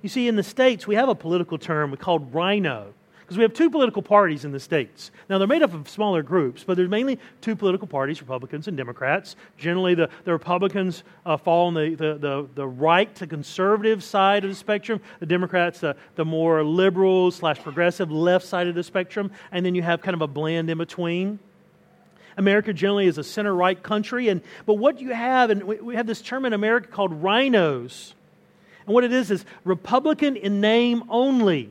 You 0.00 0.08
see, 0.08 0.26
in 0.26 0.36
the 0.36 0.42
States, 0.42 0.86
we 0.86 0.94
have 0.94 1.10
a 1.10 1.14
political 1.14 1.58
term 1.58 1.90
we 1.90 1.98
called 1.98 2.32
rhino, 2.32 2.94
because 3.20 3.36
we 3.36 3.42
have 3.42 3.52
two 3.52 3.68
political 3.68 4.00
parties 4.00 4.46
in 4.46 4.52
the 4.52 4.58
States. 4.60 5.10
Now, 5.28 5.36
they're 5.36 5.46
made 5.46 5.62
up 5.62 5.74
of 5.74 5.86
smaller 5.86 6.22
groups, 6.22 6.64
but 6.64 6.78
there's 6.78 6.88
mainly 6.88 7.18
two 7.42 7.54
political 7.56 7.86
parties, 7.86 8.22
Republicans 8.22 8.68
and 8.68 8.76
Democrats. 8.78 9.36
Generally, 9.58 9.96
the, 9.96 10.08
the 10.24 10.32
Republicans 10.32 11.04
uh, 11.26 11.36
fall 11.36 11.66
on 11.66 11.74
the, 11.74 11.94
the, 11.94 12.14
the, 12.14 12.48
the, 12.54 12.66
right 12.66 13.14
to 13.14 13.26
conservative 13.26 14.02
side 14.02 14.44
of 14.44 14.50
the 14.50 14.56
spectrum, 14.56 14.98
the 15.20 15.26
Democrats, 15.26 15.84
uh, 15.84 15.92
the 16.14 16.24
more 16.24 16.64
liberal 16.64 17.30
slash 17.30 17.58
progressive 17.58 18.10
left 18.10 18.46
side 18.46 18.66
of 18.66 18.74
the 18.74 18.82
spectrum, 18.82 19.30
and 19.52 19.66
then 19.66 19.74
you 19.74 19.82
have 19.82 20.00
kind 20.00 20.14
of 20.14 20.22
a 20.22 20.26
blend 20.26 20.70
in 20.70 20.78
between. 20.78 21.38
America 22.36 22.72
generally 22.72 23.06
is 23.06 23.18
a 23.18 23.24
center 23.24 23.54
right 23.54 23.80
country. 23.80 24.28
And, 24.28 24.42
but 24.66 24.74
what 24.74 25.00
you 25.00 25.12
have, 25.12 25.50
and 25.50 25.64
we, 25.64 25.94
have 25.94 26.06
this 26.06 26.20
term 26.20 26.44
in 26.44 26.52
America 26.52 26.88
called 26.88 27.22
rhinos. 27.22 28.14
And 28.86 28.94
what 28.94 29.04
it 29.04 29.12
is 29.12 29.30
is 29.30 29.44
Republican 29.64 30.36
in 30.36 30.60
name 30.60 31.04
only. 31.08 31.70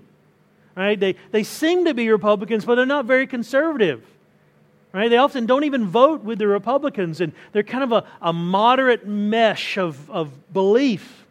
Right? 0.75 0.99
They, 0.99 1.15
they 1.31 1.43
seem 1.43 1.85
to 1.85 1.93
be 1.93 2.09
Republicans, 2.09 2.65
but 2.65 2.75
they're 2.75 2.85
not 2.85 3.05
very 3.05 3.27
conservative. 3.27 4.03
Right? 4.91 5.09
They 5.09 5.17
often 5.17 5.45
don't 5.45 5.63
even 5.63 5.87
vote 5.87 6.23
with 6.23 6.39
the 6.39 6.47
Republicans, 6.47 7.19
and 7.19 7.33
they're 7.51 7.63
kind 7.63 7.83
of 7.83 7.91
a, 7.91 8.05
a 8.21 8.33
moderate 8.33 9.07
mesh 9.07 9.77
of, 9.77 10.09
of 10.09 10.53
belief. 10.53 11.25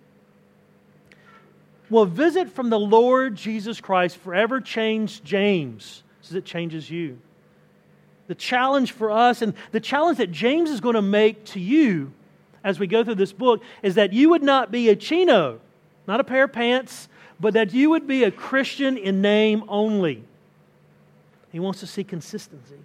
Well, 1.88 2.04
a 2.04 2.06
visit 2.06 2.50
from 2.50 2.70
the 2.70 2.78
Lord 2.78 3.36
Jesus 3.36 3.80
Christ 3.80 4.16
forever 4.18 4.60
changed 4.60 5.24
James 5.24 6.02
as 6.22 6.34
it 6.34 6.44
changes 6.44 6.90
you 6.90 7.18
the 8.32 8.36
challenge 8.36 8.92
for 8.92 9.10
us 9.10 9.42
and 9.42 9.52
the 9.72 9.78
challenge 9.78 10.16
that 10.16 10.32
James 10.32 10.70
is 10.70 10.80
going 10.80 10.94
to 10.94 11.02
make 11.02 11.44
to 11.44 11.60
you 11.60 12.10
as 12.64 12.78
we 12.78 12.86
go 12.86 13.04
through 13.04 13.16
this 13.16 13.34
book 13.34 13.62
is 13.82 13.96
that 13.96 14.14
you 14.14 14.30
would 14.30 14.42
not 14.42 14.72
be 14.72 14.88
a 14.88 14.96
chino, 14.96 15.60
not 16.06 16.18
a 16.18 16.24
pair 16.24 16.44
of 16.44 16.52
pants, 16.54 17.10
but 17.38 17.52
that 17.52 17.74
you 17.74 17.90
would 17.90 18.06
be 18.06 18.24
a 18.24 18.30
Christian 18.30 18.96
in 18.96 19.20
name 19.20 19.64
only. 19.68 20.24
He 21.50 21.60
wants 21.60 21.80
to 21.80 21.86
see 21.86 22.04
consistency. 22.04 22.78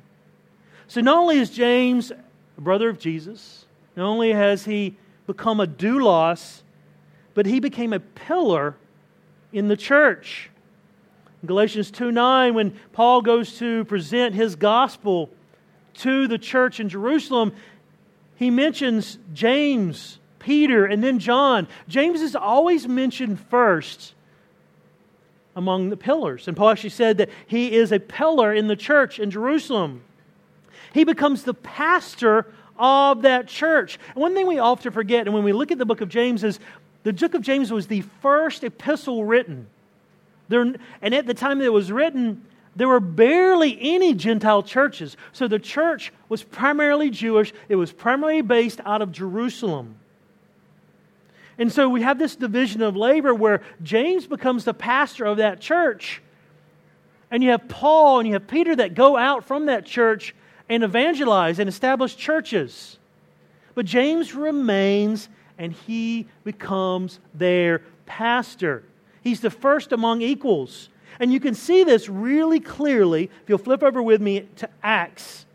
So 0.89 0.99
not 0.99 1.15
only 1.15 1.37
is 1.37 1.49
James 1.49 2.11
a 2.11 2.61
brother 2.61 2.89
of 2.89 2.99
Jesus, 2.99 3.67
not 3.95 4.05
only 4.05 4.33
has 4.33 4.65
he 4.65 4.97
become 5.27 5.61
a 5.61 5.67
doulos, 5.67 6.61
but 7.33 7.45
he 7.45 7.61
became 7.61 7.93
a 7.93 8.01
pillar 8.01 8.75
in 9.53 9.69
the 9.69 9.77
church. 9.77 10.49
In 11.41 11.47
Galatians 11.47 11.89
2 11.91 12.11
9, 12.11 12.53
when 12.53 12.77
Paul 12.91 13.21
goes 13.21 13.57
to 13.59 13.85
present 13.85 14.35
his 14.35 14.57
gospel 14.57 15.29
to 15.99 16.27
the 16.27 16.37
church 16.37 16.79
in 16.79 16.89
Jerusalem, 16.89 17.53
he 18.35 18.49
mentions 18.49 19.17
James, 19.33 20.19
Peter, 20.39 20.85
and 20.85 21.03
then 21.03 21.19
John. 21.19 21.67
James 21.87 22.21
is 22.21 22.35
always 22.35 22.87
mentioned 22.87 23.39
first 23.39 24.13
among 25.55 25.89
the 25.89 25.97
pillars. 25.97 26.47
And 26.47 26.55
Paul 26.55 26.69
actually 26.69 26.91
said 26.91 27.17
that 27.17 27.29
he 27.47 27.73
is 27.73 27.91
a 27.91 27.99
pillar 27.99 28.53
in 28.53 28.67
the 28.67 28.75
church 28.75 29.19
in 29.19 29.31
Jerusalem. 29.31 30.03
He 30.93 31.03
becomes 31.03 31.43
the 31.43 31.55
pastor 31.55 32.45
of 32.77 33.23
that 33.23 33.47
church. 33.47 33.97
And 34.13 34.21
one 34.21 34.35
thing 34.35 34.45
we 34.45 34.59
often 34.59 34.91
forget, 34.91 35.25
and 35.25 35.33
when 35.33 35.43
we 35.43 35.53
look 35.53 35.71
at 35.71 35.79
the 35.79 35.85
book 35.85 36.01
of 36.01 36.09
James, 36.09 36.43
is 36.43 36.59
the 37.03 37.13
book 37.13 37.33
of 37.33 37.41
James 37.41 37.71
was 37.71 37.87
the 37.87 38.01
first 38.21 38.63
epistle 38.63 39.25
written. 39.25 39.67
There, 40.47 40.61
and 41.01 41.13
at 41.15 41.25
the 41.25 41.33
time 41.33 41.57
that 41.59 41.65
it 41.65 41.73
was 41.73 41.91
written, 41.91 42.45
there 42.77 42.87
were 42.87 42.99
barely 42.99 43.75
any 43.81 44.13
Gentile 44.13 44.61
churches. 44.61 45.17
So 45.33 45.47
the 45.47 45.57
church 45.57 46.13
was 46.29 46.43
primarily 46.43 47.09
Jewish, 47.09 47.51
it 47.67 47.75
was 47.75 47.91
primarily 47.91 48.43
based 48.43 48.79
out 48.85 49.01
of 49.01 49.11
Jerusalem. 49.11 49.95
And 51.57 51.71
so 51.71 51.89
we 51.89 52.03
have 52.03 52.19
this 52.19 52.35
division 52.35 52.83
of 52.83 52.95
labor 52.95 53.33
where 53.33 53.61
James 53.81 54.27
becomes 54.27 54.63
the 54.63 54.75
pastor 54.75 55.25
of 55.25 55.37
that 55.37 55.59
church. 55.59 56.21
And 57.31 57.43
you 57.43 57.49
have 57.49 57.67
Paul 57.67 58.19
and 58.19 58.27
you 58.27 58.35
have 58.35 58.47
Peter 58.47 58.75
that 58.75 58.93
go 58.93 59.17
out 59.17 59.43
from 59.43 59.65
that 59.65 59.83
church 59.83 60.35
and 60.69 60.83
evangelize 60.83 61.57
and 61.57 61.67
establish 61.67 62.15
churches. 62.15 62.99
But 63.73 63.87
James 63.87 64.35
remains 64.35 65.29
and 65.57 65.73
he 65.73 66.27
becomes 66.43 67.19
their 67.33 67.81
pastor. 68.05 68.83
He's 69.23 69.41
the 69.41 69.49
first 69.49 69.91
among 69.91 70.21
equals. 70.21 70.89
And 71.19 71.33
you 71.33 71.39
can 71.39 71.55
see 71.55 71.83
this 71.83 72.07
really 72.09 72.59
clearly 72.59 73.25
if 73.25 73.49
you'll 73.49 73.57
flip 73.57 73.83
over 73.83 74.01
with 74.01 74.21
me 74.21 74.47
to 74.57 74.69
Acts. 74.83 75.45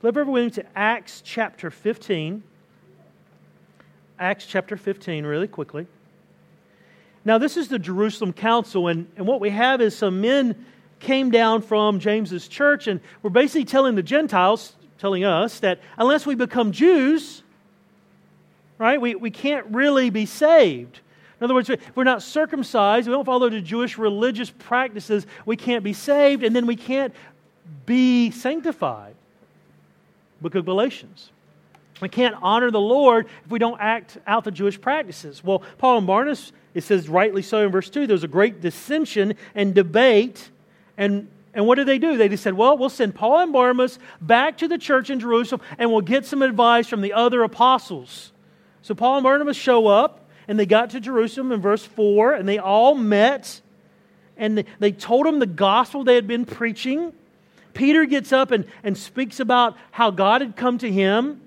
Flip 0.00 0.16
over 0.16 0.30
with 0.30 0.44
me 0.44 0.50
to 0.50 0.64
Acts 0.76 1.22
chapter 1.24 1.70
15. 1.70 2.42
Acts 4.18 4.46
chapter 4.46 4.76
15, 4.76 5.24
really 5.24 5.48
quickly. 5.48 5.86
Now, 7.24 7.38
this 7.38 7.56
is 7.56 7.68
the 7.68 7.78
Jerusalem 7.78 8.32
Council, 8.32 8.88
and, 8.88 9.06
and 9.16 9.26
what 9.26 9.40
we 9.40 9.50
have 9.50 9.80
is 9.80 9.96
some 9.96 10.20
men 10.20 10.64
came 11.00 11.30
down 11.30 11.62
from 11.62 12.00
James's 12.00 12.48
church, 12.48 12.86
and 12.86 13.00
we're 13.22 13.30
basically 13.30 13.64
telling 13.64 13.94
the 13.94 14.02
Gentiles, 14.02 14.74
telling 14.98 15.24
us, 15.24 15.60
that 15.60 15.80
unless 15.98 16.24
we 16.24 16.34
become 16.34 16.72
Jews, 16.72 17.42
right, 18.78 19.00
we, 19.00 19.14
we 19.14 19.30
can't 19.30 19.66
really 19.70 20.10
be 20.10 20.26
saved. 20.26 21.00
In 21.40 21.44
other 21.44 21.54
words, 21.54 21.70
if 21.70 21.96
we're 21.96 22.04
not 22.04 22.22
circumcised, 22.22 23.08
we 23.08 23.14
don't 23.14 23.24
follow 23.24 23.48
the 23.48 23.62
Jewish 23.62 23.96
religious 23.96 24.50
practices, 24.50 25.26
we 25.46 25.56
can't 25.56 25.82
be 25.82 25.94
saved, 25.94 26.44
and 26.44 26.54
then 26.54 26.66
we 26.66 26.76
can't 26.76 27.14
be 27.86 28.30
sanctified. 28.30 29.14
Book 30.42 30.54
of 30.54 30.66
Galatians. 30.66 31.30
We 32.00 32.08
can't 32.08 32.34
honor 32.40 32.70
the 32.70 32.80
Lord 32.80 33.26
if 33.44 33.50
we 33.50 33.58
don't 33.58 33.80
act 33.80 34.18
out 34.26 34.44
the 34.44 34.50
Jewish 34.50 34.80
practices. 34.80 35.42
Well, 35.44 35.62
Paul 35.78 35.98
and 35.98 36.06
Barnabas, 36.06 36.52
it 36.74 36.82
says 36.82 37.08
rightly 37.08 37.42
so 37.42 37.64
in 37.64 37.70
verse 37.70 37.90
2, 37.90 38.06
there 38.06 38.14
was 38.14 38.24
a 38.24 38.28
great 38.28 38.60
dissension 38.60 39.34
and 39.54 39.74
debate. 39.74 40.50
And, 40.96 41.28
and 41.54 41.66
what 41.66 41.76
did 41.76 41.88
they 41.88 41.98
do? 41.98 42.16
They 42.16 42.28
just 42.28 42.42
said, 42.42 42.54
well, 42.54 42.76
we'll 42.76 42.88
send 42.88 43.14
Paul 43.14 43.40
and 43.40 43.52
Barnabas 43.52 43.98
back 44.20 44.58
to 44.58 44.68
the 44.68 44.78
church 44.78 45.10
in 45.10 45.20
Jerusalem 45.20 45.60
and 45.78 45.90
we'll 45.90 46.00
get 46.00 46.24
some 46.24 46.42
advice 46.42 46.86
from 46.86 47.00
the 47.00 47.12
other 47.12 47.42
apostles. 47.42 48.32
So 48.82 48.94
Paul 48.94 49.16
and 49.16 49.24
Barnabas 49.24 49.56
show 49.56 49.86
up 49.86 50.26
and 50.50 50.58
they 50.58 50.66
got 50.66 50.90
to 50.90 51.00
Jerusalem 51.00 51.52
in 51.52 51.62
verse 51.62 51.84
4 51.84 52.34
and 52.34 52.46
they 52.46 52.58
all 52.58 52.94
met 52.94 53.62
and 54.36 54.64
they 54.78 54.92
told 54.92 55.24
them 55.24 55.38
the 55.38 55.46
gospel 55.46 56.04
they 56.04 56.14
had 56.14 56.26
been 56.26 56.44
preaching. 56.44 57.12
Peter 57.72 58.04
gets 58.04 58.32
up 58.32 58.50
and, 58.50 58.66
and 58.82 58.98
speaks 58.98 59.40
about 59.40 59.76
how 59.92 60.10
God 60.10 60.42
had 60.42 60.56
come 60.56 60.76
to 60.78 60.90
him 60.90 61.40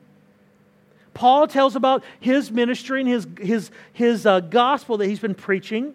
Paul 1.14 1.48
tells 1.48 1.76
about 1.76 2.04
his 2.20 2.52
ministry 2.52 3.02
and 3.02 3.10
his, 3.10 3.28
his, 3.40 3.72
his 3.94 4.26
uh, 4.26 4.40
gospel 4.40 4.98
that 4.98 5.08
he's 5.08 5.20
been 5.20 5.36
preaching. 5.36 5.94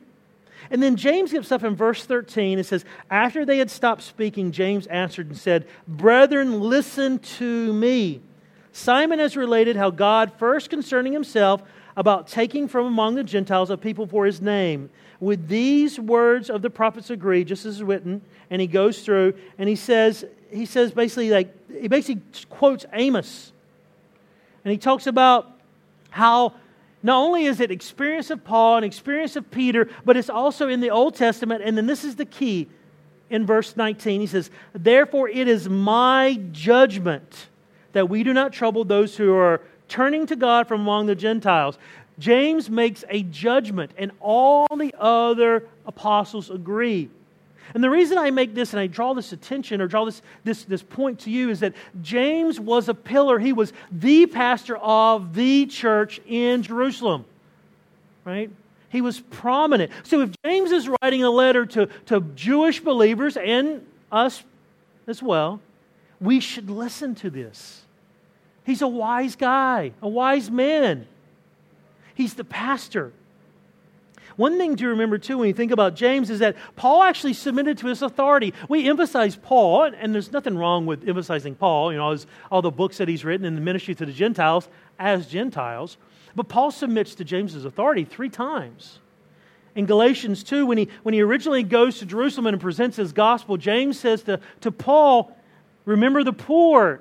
And 0.70 0.82
then 0.82 0.96
James 0.96 1.32
gets 1.32 1.50
up 1.50 1.64
in 1.64 1.76
verse 1.76 2.04
13. 2.04 2.58
and 2.58 2.66
says, 2.66 2.84
After 3.10 3.44
they 3.44 3.58
had 3.58 3.70
stopped 3.70 4.02
speaking, 4.02 4.52
James 4.52 4.86
answered 4.86 5.28
and 5.28 5.36
said, 5.36 5.66
Brethren, 5.86 6.60
listen 6.60 7.18
to 7.18 7.72
me. 7.72 8.20
Simon 8.72 9.18
has 9.18 9.36
related 9.36 9.76
how 9.76 9.90
God, 9.90 10.32
first 10.38 10.70
concerning 10.70 11.12
himself, 11.12 11.62
about 11.98 12.28
taking 12.28 12.68
from 12.68 12.86
among 12.86 13.16
the 13.16 13.24
Gentiles 13.24 13.70
a 13.70 13.76
people 13.76 14.06
for 14.06 14.24
his 14.24 14.40
name. 14.40 14.88
With 15.18 15.48
these 15.48 15.98
words 15.98 16.48
of 16.48 16.62
the 16.62 16.70
prophets 16.70 17.10
agree, 17.10 17.42
just 17.42 17.66
as 17.66 17.74
is 17.74 17.82
written, 17.82 18.22
and 18.50 18.60
he 18.60 18.68
goes 18.68 19.02
through 19.02 19.34
and 19.58 19.68
he 19.68 19.74
says, 19.74 20.24
he 20.52 20.64
says 20.64 20.92
basically 20.92 21.30
like 21.30 21.52
he 21.68 21.88
basically 21.88 22.22
quotes 22.50 22.86
Amos 22.92 23.52
and 24.64 24.70
he 24.70 24.78
talks 24.78 25.08
about 25.08 25.50
how 26.10 26.54
not 27.02 27.18
only 27.18 27.46
is 27.46 27.58
it 27.58 27.72
experience 27.72 28.30
of 28.30 28.44
Paul 28.44 28.76
and 28.76 28.84
experience 28.84 29.34
of 29.34 29.50
Peter, 29.50 29.88
but 30.04 30.16
it's 30.16 30.30
also 30.30 30.68
in 30.68 30.80
the 30.80 30.90
Old 30.90 31.16
Testament. 31.16 31.62
And 31.64 31.76
then 31.76 31.86
this 31.86 32.04
is 32.04 32.14
the 32.14 32.24
key 32.24 32.68
in 33.28 33.44
verse 33.44 33.76
19. 33.76 34.20
He 34.20 34.28
says, 34.28 34.52
Therefore 34.72 35.28
it 35.28 35.48
is 35.48 35.68
my 35.68 36.40
judgment 36.52 37.48
that 37.92 38.08
we 38.08 38.22
do 38.22 38.32
not 38.32 38.52
trouble 38.52 38.84
those 38.84 39.16
who 39.16 39.34
are 39.34 39.62
turning 39.88 40.26
to 40.26 40.36
God 40.36 40.68
from 40.68 40.82
among 40.82 41.06
the 41.06 41.14
Gentiles. 41.14 41.78
James 42.18 42.68
makes 42.68 43.04
a 43.08 43.22
judgment, 43.22 43.92
and 43.96 44.10
all 44.20 44.66
the 44.76 44.94
other 44.98 45.64
apostles 45.86 46.50
agree. 46.50 47.08
And 47.74 47.84
the 47.84 47.90
reason 47.90 48.18
I 48.18 48.30
make 48.30 48.54
this 48.54 48.72
and 48.72 48.80
I 48.80 48.86
draw 48.86 49.12
this 49.14 49.32
attention 49.32 49.80
or 49.80 49.86
draw 49.86 50.04
this, 50.04 50.22
this, 50.42 50.64
this 50.64 50.82
point 50.82 51.20
to 51.20 51.30
you 51.30 51.50
is 51.50 51.60
that 51.60 51.74
James 52.02 52.58
was 52.58 52.88
a 52.88 52.94
pillar. 52.94 53.38
He 53.38 53.52
was 53.52 53.72
the 53.92 54.26
pastor 54.26 54.76
of 54.78 55.34
the 55.34 55.66
church 55.66 56.20
in 56.26 56.62
Jerusalem. 56.62 57.24
Right? 58.24 58.50
He 58.88 59.00
was 59.02 59.20
prominent. 59.20 59.92
So 60.02 60.22
if 60.22 60.30
James 60.44 60.72
is 60.72 60.88
writing 60.88 61.22
a 61.24 61.30
letter 61.30 61.66
to, 61.66 61.86
to 62.06 62.20
Jewish 62.34 62.80
believers 62.80 63.36
and 63.36 63.86
us 64.10 64.42
as 65.06 65.22
well, 65.22 65.60
we 66.20 66.40
should 66.40 66.70
listen 66.70 67.14
to 67.16 67.30
this. 67.30 67.82
He's 68.68 68.82
a 68.82 68.86
wise 68.86 69.34
guy, 69.34 69.92
a 70.02 70.08
wise 70.08 70.50
man. 70.50 71.06
He's 72.14 72.34
the 72.34 72.44
pastor. 72.44 73.14
One 74.36 74.58
thing 74.58 74.76
to 74.76 74.88
remember, 74.88 75.16
too, 75.16 75.38
when 75.38 75.48
you 75.48 75.54
think 75.54 75.72
about 75.72 75.96
James, 75.96 76.28
is 76.28 76.40
that 76.40 76.54
Paul 76.76 77.02
actually 77.02 77.32
submitted 77.32 77.78
to 77.78 77.86
his 77.86 78.02
authority. 78.02 78.52
We 78.68 78.86
emphasize 78.86 79.36
Paul, 79.36 79.84
and 79.84 80.12
there's 80.12 80.32
nothing 80.32 80.58
wrong 80.58 80.84
with 80.84 81.08
emphasizing 81.08 81.54
Paul, 81.54 81.92
you 81.92 81.98
know, 81.98 82.14
all 82.52 82.60
the 82.60 82.70
books 82.70 82.98
that 82.98 83.08
he's 83.08 83.24
written 83.24 83.46
in 83.46 83.54
the 83.54 83.62
ministry 83.62 83.94
to 83.94 84.04
the 84.04 84.12
Gentiles 84.12 84.68
as 84.98 85.26
Gentiles. 85.28 85.96
But 86.36 86.48
Paul 86.48 86.70
submits 86.70 87.14
to 87.14 87.24
James's 87.24 87.64
authority 87.64 88.04
three 88.04 88.28
times. 88.28 88.98
In 89.76 89.86
Galatians 89.86 90.44
2, 90.44 90.66
when 90.66 90.76
he, 90.76 90.88
when 91.04 91.14
he 91.14 91.22
originally 91.22 91.62
goes 91.62 92.00
to 92.00 92.04
Jerusalem 92.04 92.48
and 92.48 92.60
presents 92.60 92.98
his 92.98 93.14
gospel, 93.14 93.56
James 93.56 93.98
says 93.98 94.24
to, 94.24 94.40
to 94.60 94.70
Paul, 94.70 95.34
Remember 95.86 96.22
the 96.22 96.34
poor. 96.34 97.00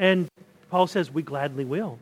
And 0.00 0.28
Paul 0.70 0.88
says, 0.88 1.12
We 1.12 1.22
gladly 1.22 1.64
will. 1.64 2.00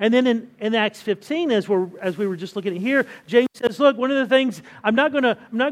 And 0.00 0.12
then 0.12 0.26
in, 0.26 0.50
in 0.58 0.74
Acts 0.74 1.00
15, 1.02 1.50
as, 1.50 1.68
we're, 1.68 1.88
as 2.00 2.16
we 2.16 2.26
were 2.26 2.36
just 2.36 2.56
looking 2.56 2.74
at 2.74 2.80
here, 2.80 3.06
James 3.26 3.48
says, 3.54 3.78
Look, 3.78 3.98
one 3.98 4.10
of 4.10 4.16
the 4.16 4.34
things, 4.34 4.62
I'm 4.82 4.94
not 4.94 5.12
going 5.12 5.24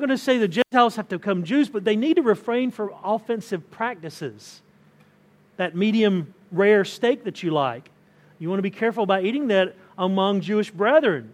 to 0.09 0.19
say 0.19 0.37
the 0.37 0.49
Gentiles 0.49 0.97
have 0.97 1.09
to 1.09 1.19
become 1.19 1.45
Jews, 1.45 1.69
but 1.69 1.85
they 1.85 1.97
need 1.97 2.17
to 2.17 2.23
refrain 2.23 2.71
from 2.71 2.91
offensive 3.03 3.71
practices. 3.71 4.61
That 5.57 5.75
medium 5.75 6.35
rare 6.51 6.85
steak 6.85 7.25
that 7.25 7.43
you 7.43 7.53
like. 7.53 7.91
You 8.39 8.49
want 8.49 8.59
to 8.59 8.63
be 8.63 8.71
careful 8.71 9.05
about 9.05 9.25
eating 9.25 9.49
that 9.49 9.77
among 9.97 10.41
Jewish 10.41 10.71
brethren 10.71 11.33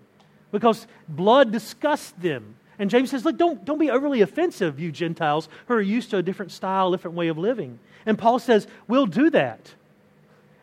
because 0.52 0.86
blood 1.08 1.50
disgusts 1.50 2.12
them. 2.12 2.56
And 2.78 2.90
James 2.90 3.10
says, 3.10 3.24
Look, 3.24 3.38
don't, 3.38 3.64
don't 3.64 3.78
be 3.78 3.90
overly 3.90 4.20
offensive, 4.20 4.78
you 4.78 4.92
Gentiles 4.92 5.48
who 5.66 5.74
are 5.74 5.80
used 5.80 6.10
to 6.10 6.18
a 6.18 6.22
different 6.22 6.52
style, 6.52 6.90
different 6.90 7.16
way 7.16 7.28
of 7.28 7.38
living. 7.38 7.78
And 8.08 8.18
Paul 8.18 8.38
says, 8.38 8.66
We'll 8.88 9.06
do 9.06 9.28
that. 9.30 9.74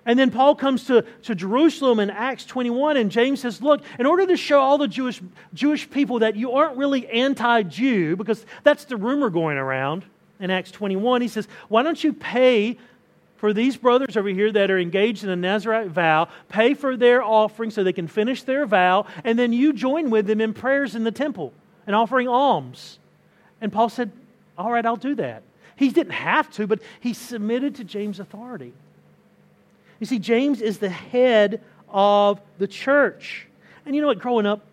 And 0.08 0.20
then 0.20 0.30
Paul 0.30 0.56
comes 0.56 0.86
to, 0.86 1.04
to 1.24 1.36
Jerusalem 1.36 2.00
in 2.00 2.10
Acts 2.10 2.46
21, 2.46 2.98
and 2.98 3.12
James 3.12 3.40
says, 3.40 3.62
Look, 3.62 3.82
in 4.00 4.08
order 4.08 4.26
to 4.26 4.36
show 4.36 4.60
all 4.60 4.80
the 4.80 4.88
Jewish, 4.88 5.22
Jewish 5.54 5.90
people 5.90 6.20
that 6.20 6.36
you 6.36 6.54
aren't 6.54 6.76
really 6.76 7.08
anti 7.08 7.62
Jew, 7.62 8.16
because 8.16 8.46
that's 8.64 8.86
the 8.86 8.98
rumor 8.98 9.30
going 9.30 9.58
around 9.58 10.06
in 10.40 10.50
Acts 10.50 10.72
21, 10.72 11.22
he 11.22 11.28
says, 11.28 11.48
Why 11.70 11.84
don't 11.84 12.04
you 12.04 12.14
pay 12.14 12.78
for 13.38 13.54
these 13.54 13.78
brothers 13.78 14.18
over 14.18 14.30
here 14.30 14.52
that 14.52 14.72
are 14.72 14.80
engaged 14.80 15.24
in 15.24 15.30
a 15.30 15.36
Nazarite 15.36 15.90
vow, 15.90 16.30
pay 16.50 16.74
for 16.74 16.98
their 16.98 17.22
offering 17.22 17.70
so 17.70 17.84
they 17.84 17.94
can 17.94 18.08
finish 18.08 18.42
their 18.42 18.66
vow, 18.66 19.06
and 19.24 19.38
then 19.38 19.54
you 19.54 19.72
join 19.72 20.10
with 20.10 20.26
them 20.26 20.42
in 20.42 20.54
prayers 20.54 20.96
in 20.96 21.04
the 21.04 21.12
temple 21.12 21.54
and 21.86 21.96
offering 21.96 22.28
alms. 22.28 22.98
And 23.62 23.72
Paul 23.72 23.90
said, 23.90 24.12
All 24.58 24.72
right, 24.72 24.86
I'll 24.86 24.96
do 24.96 25.14
that. 25.16 25.44
He 25.76 25.90
didn't 25.90 26.14
have 26.14 26.50
to, 26.52 26.68
but 26.68 26.82
he 27.00 27.14
submitted 27.14 27.76
to 27.76 27.84
James' 27.84 28.20
authority. 28.20 28.74
You 30.00 30.06
see, 30.06 30.20
James 30.20 30.62
is 30.62 30.78
the 30.78 30.90
head 30.90 31.62
of 31.90 32.40
the 32.58 32.68
church. 32.68 33.48
And 33.86 33.96
you 33.96 34.02
know 34.02 34.08
what, 34.08 34.20
growing 34.20 34.46
up, 34.46 34.66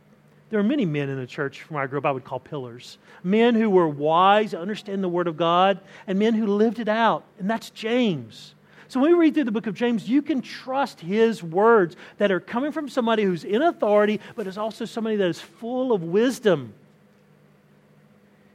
there 0.51 0.61
are 0.61 0.65
many 0.65 0.85
men 0.85 1.09
in 1.09 1.19
the 1.19 1.27
church 1.27 1.63
from 1.63 1.75
where 1.75 1.85
I 1.85 1.87
grew 1.87 1.99
up 1.99 2.05
I 2.05 2.13
would 2.13 2.25
call 2.25 2.39
pillars. 2.39 2.99
Men 3.25 3.55
who 3.55 3.71
were 3.71 3.89
wise, 3.89 4.53
understand 4.53 5.03
the 5.03 5.09
Word 5.09 5.27
of 5.27 5.37
God, 5.37 5.81
and 6.07 6.19
men 6.19 6.35
who 6.35 6.47
lived 6.47 6.79
it 6.79 6.89
out. 6.89 7.25
And 7.39 7.49
that's 7.49 7.71
James. 7.71 8.55
So 8.89 9.01
when 9.01 9.13
we 9.13 9.19
read 9.19 9.33
through 9.33 9.45
the 9.45 9.53
book 9.53 9.67
of 9.67 9.75
James, 9.75 10.07
you 10.07 10.21
can 10.21 10.43
trust 10.43 11.01
his 11.01 11.43
words 11.43 11.97
that 12.19 12.31
are 12.31 12.41
coming 12.41 12.73
from 12.73 12.91
somebody 12.91 13.23
who's 13.23 13.45
in 13.45 13.63
authority, 13.63 14.21
but 14.37 14.47
is 14.47 14.59
also 14.59 14.85
somebody 14.85 15.17
that 15.17 15.29
is 15.29 15.41
full 15.41 15.93
of 15.93 16.03
wisdom. 16.03 16.75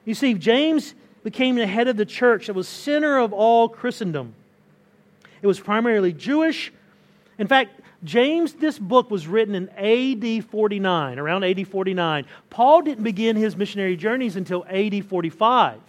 You 0.05 0.13
see, 0.13 0.35
James 0.35 0.93
became 1.27 1.57
the 1.57 1.67
head 1.67 1.89
of 1.89 1.97
the 1.97 2.05
church 2.05 2.47
that 2.47 2.53
was 2.53 2.69
center 2.69 3.17
of 3.17 3.33
all 3.33 3.67
Christendom. 3.67 4.33
It 5.41 5.47
was 5.47 5.59
primarily 5.59 6.13
Jewish. 6.13 6.71
In 7.37 7.47
fact, 7.47 7.81
James, 8.01 8.53
this 8.53 8.79
book 8.79 9.11
was 9.11 9.27
written 9.27 9.53
in 9.53 9.67
AD 9.71 10.45
49, 10.45 11.19
around 11.19 11.43
AD 11.43 11.67
49. 11.67 12.25
Paul 12.49 12.81
didn't 12.81 13.03
begin 13.03 13.35
his 13.35 13.57
missionary 13.57 13.97
journeys 13.97 14.37
until 14.37 14.65
AD 14.69 15.03
45. 15.03 15.81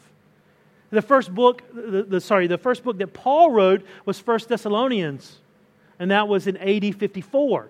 The 0.91 1.03
first 1.03 1.33
book, 1.33 1.63
the, 1.73 2.03
the, 2.03 2.21
sorry, 2.21 2.49
the 2.49 2.59
first 2.59 2.83
book 2.83 2.99
that 2.99 3.15
Paul 3.15 3.53
wrote 3.53 3.87
was 4.07 4.19
First 4.19 4.49
Thessalonians, 4.49 5.39
and 6.01 6.11
that 6.11 6.27
was 6.27 6.49
in 6.49 6.57
AD 6.57 6.97
54. 6.97 7.69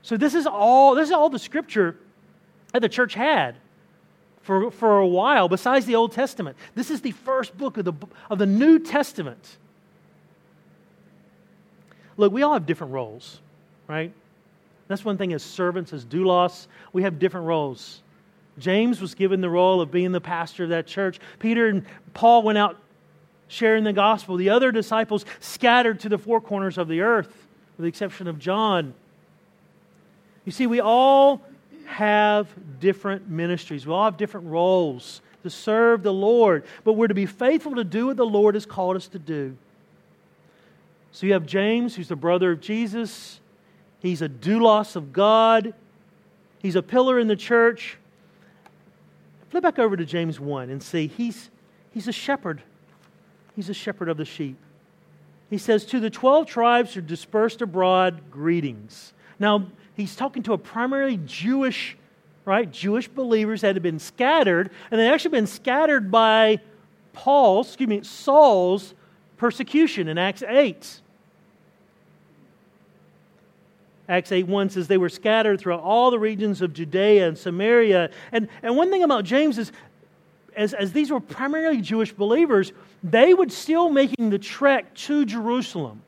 So 0.00 0.16
this 0.16 0.34
is 0.34 0.46
all, 0.46 0.94
this 0.94 1.08
is 1.08 1.12
all 1.12 1.28
the 1.28 1.38
scripture 1.38 1.98
that 2.72 2.80
the 2.80 2.88
church 2.88 3.12
had 3.12 3.56
for, 4.48 4.70
for 4.70 4.96
a 4.96 5.06
while, 5.06 5.46
besides 5.46 5.84
the 5.84 5.94
Old 5.94 6.12
Testament. 6.12 6.56
This 6.74 6.90
is 6.90 7.02
the 7.02 7.10
first 7.10 7.58
book 7.58 7.76
of 7.76 7.84
the, 7.84 7.92
of 8.30 8.38
the 8.38 8.46
New 8.46 8.78
Testament. 8.78 9.58
Look, 12.16 12.32
we 12.32 12.42
all 12.42 12.54
have 12.54 12.64
different 12.64 12.94
roles, 12.94 13.42
right? 13.88 14.10
That's 14.86 15.04
one 15.04 15.18
thing 15.18 15.34
as 15.34 15.42
servants, 15.42 15.92
as 15.92 16.02
doulos, 16.06 16.66
we 16.94 17.02
have 17.02 17.18
different 17.18 17.46
roles. 17.46 18.00
James 18.58 19.02
was 19.02 19.14
given 19.14 19.42
the 19.42 19.50
role 19.50 19.82
of 19.82 19.90
being 19.90 20.12
the 20.12 20.20
pastor 20.20 20.64
of 20.64 20.70
that 20.70 20.86
church. 20.86 21.20
Peter 21.40 21.68
and 21.68 21.84
Paul 22.14 22.42
went 22.42 22.56
out 22.56 22.78
sharing 23.48 23.84
the 23.84 23.92
gospel. 23.92 24.38
The 24.38 24.48
other 24.48 24.72
disciples 24.72 25.26
scattered 25.40 26.00
to 26.00 26.08
the 26.08 26.16
four 26.16 26.40
corners 26.40 26.78
of 26.78 26.88
the 26.88 27.02
earth, 27.02 27.28
with 27.76 27.84
the 27.84 27.88
exception 27.88 28.26
of 28.26 28.38
John. 28.38 28.94
You 30.46 30.52
see, 30.52 30.66
we 30.66 30.80
all 30.80 31.42
have 31.88 32.48
different 32.80 33.28
ministries, 33.28 33.86
we 33.86 33.92
all 33.92 34.04
have 34.04 34.16
different 34.16 34.46
roles 34.46 35.22
to 35.42 35.50
serve 35.50 36.02
the 36.02 36.12
Lord, 36.12 36.64
but 36.84 36.92
we're 36.92 37.08
to 37.08 37.14
be 37.14 37.26
faithful 37.26 37.74
to 37.76 37.84
do 37.84 38.08
what 38.08 38.16
the 38.16 38.26
Lord 38.26 38.54
has 38.54 38.66
called 38.66 38.96
us 38.96 39.08
to 39.08 39.18
do. 39.18 39.56
So 41.12 41.26
you 41.26 41.32
have 41.32 41.46
James, 41.46 41.96
who's 41.96 42.08
the 42.08 42.16
brother 42.16 42.52
of 42.52 42.60
Jesus. 42.60 43.40
He's 44.00 44.22
a 44.22 44.28
doulos 44.28 44.94
of 44.96 45.12
God. 45.12 45.74
He's 46.60 46.76
a 46.76 46.82
pillar 46.82 47.18
in 47.18 47.26
the 47.26 47.36
church. 47.36 47.96
Flip 49.50 49.62
back 49.62 49.78
over 49.78 49.96
to 49.96 50.04
James 50.04 50.38
1 50.38 50.70
and 50.70 50.82
see 50.82 51.06
he's, 51.06 51.50
he's 51.92 52.06
a 52.06 52.12
shepherd. 52.12 52.62
He's 53.56 53.70
a 53.70 53.74
shepherd 53.74 54.08
of 54.08 54.18
the 54.18 54.24
sheep. 54.24 54.56
He 55.48 55.58
says, 55.58 55.86
To 55.86 56.00
the 56.00 56.10
12 56.10 56.46
tribes 56.46 56.94
who 56.94 56.98
are 56.98 57.02
dispersed 57.02 57.62
abroad, 57.62 58.30
greetings. 58.30 59.14
Now, 59.38 59.66
he's 59.98 60.16
talking 60.16 60.44
to 60.44 60.54
a 60.54 60.58
primarily 60.58 61.18
Jewish, 61.26 61.98
right? 62.44 62.70
Jewish 62.70 63.08
believers 63.08 63.60
that 63.60 63.74
had 63.74 63.82
been 63.82 63.98
scattered, 63.98 64.70
and 64.90 64.98
they'd 64.98 65.10
actually 65.10 65.32
been 65.32 65.46
scattered 65.46 66.10
by 66.10 66.60
Paul's, 67.12 67.66
excuse 67.66 67.88
me, 67.88 68.02
Saul's 68.02 68.94
persecution 69.36 70.08
in 70.08 70.16
Acts 70.16 70.42
8. 70.46 71.00
Acts 74.08 74.32
8 74.32 74.46
1 74.46 74.70
says 74.70 74.86
they 74.86 74.96
were 74.96 75.10
scattered 75.10 75.60
throughout 75.60 75.80
all 75.80 76.10
the 76.10 76.18
regions 76.18 76.62
of 76.62 76.72
Judea 76.72 77.28
and 77.28 77.36
Samaria. 77.36 78.10
And, 78.32 78.48
and 78.62 78.76
one 78.76 78.90
thing 78.90 79.02
about 79.02 79.24
James 79.24 79.58
is, 79.58 79.72
as, 80.56 80.72
as 80.74 80.92
these 80.92 81.10
were 81.10 81.20
primarily 81.20 81.82
Jewish 81.82 82.12
believers, 82.12 82.72
they 83.02 83.34
would 83.34 83.52
still 83.52 83.90
making 83.90 84.30
the 84.30 84.38
trek 84.38 84.94
to 84.94 85.26
Jerusalem 85.26 86.02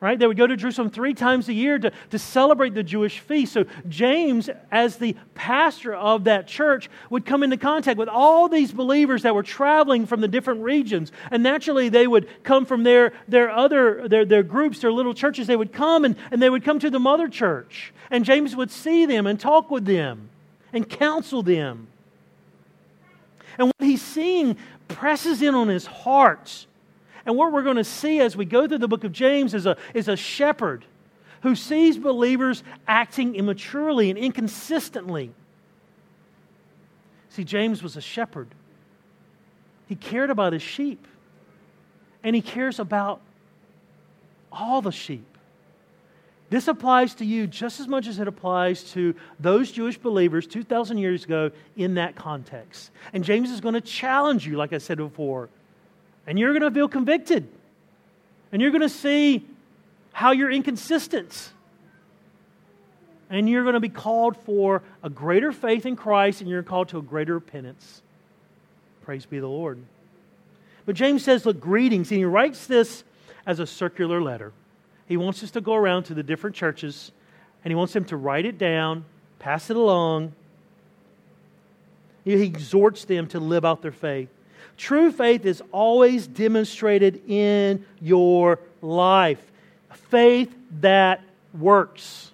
right? 0.00 0.18
They 0.18 0.26
would 0.26 0.36
go 0.36 0.46
to 0.46 0.56
Jerusalem 0.56 0.90
three 0.90 1.14
times 1.14 1.48
a 1.48 1.52
year 1.52 1.78
to, 1.78 1.90
to 2.10 2.18
celebrate 2.18 2.74
the 2.74 2.82
Jewish 2.82 3.18
feast. 3.18 3.52
So 3.52 3.64
James, 3.88 4.48
as 4.70 4.96
the 4.96 5.16
pastor 5.34 5.94
of 5.94 6.24
that 6.24 6.46
church, 6.46 6.88
would 7.10 7.26
come 7.26 7.42
into 7.42 7.56
contact 7.56 7.98
with 7.98 8.08
all 8.08 8.48
these 8.48 8.70
believers 8.70 9.22
that 9.22 9.34
were 9.34 9.42
traveling 9.42 10.06
from 10.06 10.20
the 10.20 10.28
different 10.28 10.62
regions. 10.62 11.10
And 11.30 11.42
naturally, 11.42 11.88
they 11.88 12.06
would 12.06 12.28
come 12.44 12.64
from 12.64 12.84
their, 12.84 13.12
their 13.26 13.50
other, 13.50 14.06
their, 14.08 14.24
their 14.24 14.44
groups, 14.44 14.80
their 14.80 14.92
little 14.92 15.14
churches. 15.14 15.46
They 15.46 15.56
would 15.56 15.72
come 15.72 16.04
and, 16.04 16.16
and 16.30 16.40
they 16.40 16.50
would 16.50 16.64
come 16.64 16.78
to 16.78 16.90
the 16.90 17.00
mother 17.00 17.28
church. 17.28 17.92
And 18.10 18.24
James 18.24 18.54
would 18.54 18.70
see 18.70 19.04
them 19.04 19.26
and 19.26 19.38
talk 19.38 19.70
with 19.70 19.84
them 19.84 20.28
and 20.72 20.88
counsel 20.88 21.42
them. 21.42 21.88
And 23.58 23.66
what 23.66 23.74
he's 23.80 24.02
seeing 24.02 24.56
presses 24.86 25.42
in 25.42 25.56
on 25.56 25.66
his 25.66 25.86
heart 25.86 26.67
and 27.28 27.36
what 27.36 27.52
we're 27.52 27.62
going 27.62 27.76
to 27.76 27.84
see 27.84 28.20
as 28.20 28.34
we 28.34 28.46
go 28.46 28.66
through 28.66 28.78
the 28.78 28.88
book 28.88 29.04
of 29.04 29.12
James 29.12 29.52
is 29.52 29.66
a, 29.66 29.76
is 29.92 30.08
a 30.08 30.16
shepherd 30.16 30.86
who 31.42 31.54
sees 31.54 31.98
believers 31.98 32.64
acting 32.88 33.34
immaturely 33.34 34.08
and 34.08 34.18
inconsistently. 34.18 35.30
See, 37.28 37.44
James 37.44 37.82
was 37.82 37.98
a 37.98 38.00
shepherd. 38.00 38.48
He 39.88 39.94
cared 39.94 40.30
about 40.30 40.54
his 40.54 40.62
sheep, 40.62 41.06
and 42.24 42.34
he 42.34 42.40
cares 42.40 42.78
about 42.78 43.20
all 44.50 44.80
the 44.80 44.90
sheep. 44.90 45.26
This 46.48 46.66
applies 46.66 47.14
to 47.16 47.26
you 47.26 47.46
just 47.46 47.78
as 47.78 47.86
much 47.86 48.06
as 48.06 48.18
it 48.20 48.26
applies 48.26 48.84
to 48.92 49.14
those 49.38 49.70
Jewish 49.70 49.98
believers 49.98 50.46
2,000 50.46 50.96
years 50.96 51.26
ago 51.26 51.50
in 51.76 51.96
that 51.96 52.16
context. 52.16 52.90
And 53.12 53.22
James 53.22 53.50
is 53.50 53.60
going 53.60 53.74
to 53.74 53.82
challenge 53.82 54.46
you, 54.46 54.56
like 54.56 54.72
I 54.72 54.78
said 54.78 54.96
before, 54.96 55.50
and 56.28 56.38
you're 56.38 56.52
going 56.52 56.62
to 56.62 56.70
feel 56.70 56.88
convicted. 56.88 57.48
And 58.52 58.60
you're 58.60 58.70
going 58.70 58.82
to 58.82 58.88
see 58.90 59.46
how 60.12 60.32
you're 60.32 60.50
inconsistent. 60.50 61.52
And 63.30 63.48
you're 63.48 63.62
going 63.62 63.74
to 63.74 63.80
be 63.80 63.88
called 63.88 64.36
for 64.36 64.82
a 65.02 65.08
greater 65.08 65.52
faith 65.52 65.86
in 65.86 65.96
Christ, 65.96 66.42
and 66.42 66.50
you're 66.50 66.62
called 66.62 66.90
to 66.90 66.98
a 66.98 67.02
greater 67.02 67.34
repentance. 67.34 68.02
Praise 69.04 69.24
be 69.24 69.38
the 69.38 69.48
Lord. 69.48 69.78
But 70.84 70.96
James 70.96 71.24
says, 71.24 71.46
Look, 71.46 71.60
greetings. 71.60 72.10
And 72.10 72.18
he 72.18 72.26
writes 72.26 72.66
this 72.66 73.04
as 73.46 73.58
a 73.58 73.66
circular 73.66 74.20
letter. 74.20 74.52
He 75.06 75.16
wants 75.16 75.42
us 75.42 75.50
to 75.52 75.62
go 75.62 75.74
around 75.74 76.04
to 76.04 76.14
the 76.14 76.22
different 76.22 76.54
churches, 76.54 77.10
and 77.64 77.72
he 77.72 77.74
wants 77.74 77.94
them 77.94 78.04
to 78.04 78.18
write 78.18 78.44
it 78.44 78.58
down, 78.58 79.06
pass 79.38 79.70
it 79.70 79.76
along. 79.76 80.34
He 82.22 82.34
exhorts 82.34 83.06
them 83.06 83.28
to 83.28 83.40
live 83.40 83.64
out 83.64 83.80
their 83.80 83.92
faith. 83.92 84.28
True 84.78 85.10
faith 85.10 85.44
is 85.44 85.60
always 85.72 86.28
demonstrated 86.28 87.20
in 87.28 87.84
your 88.00 88.60
life. 88.80 89.44
Faith 89.92 90.54
that 90.80 91.20
works. 91.52 92.30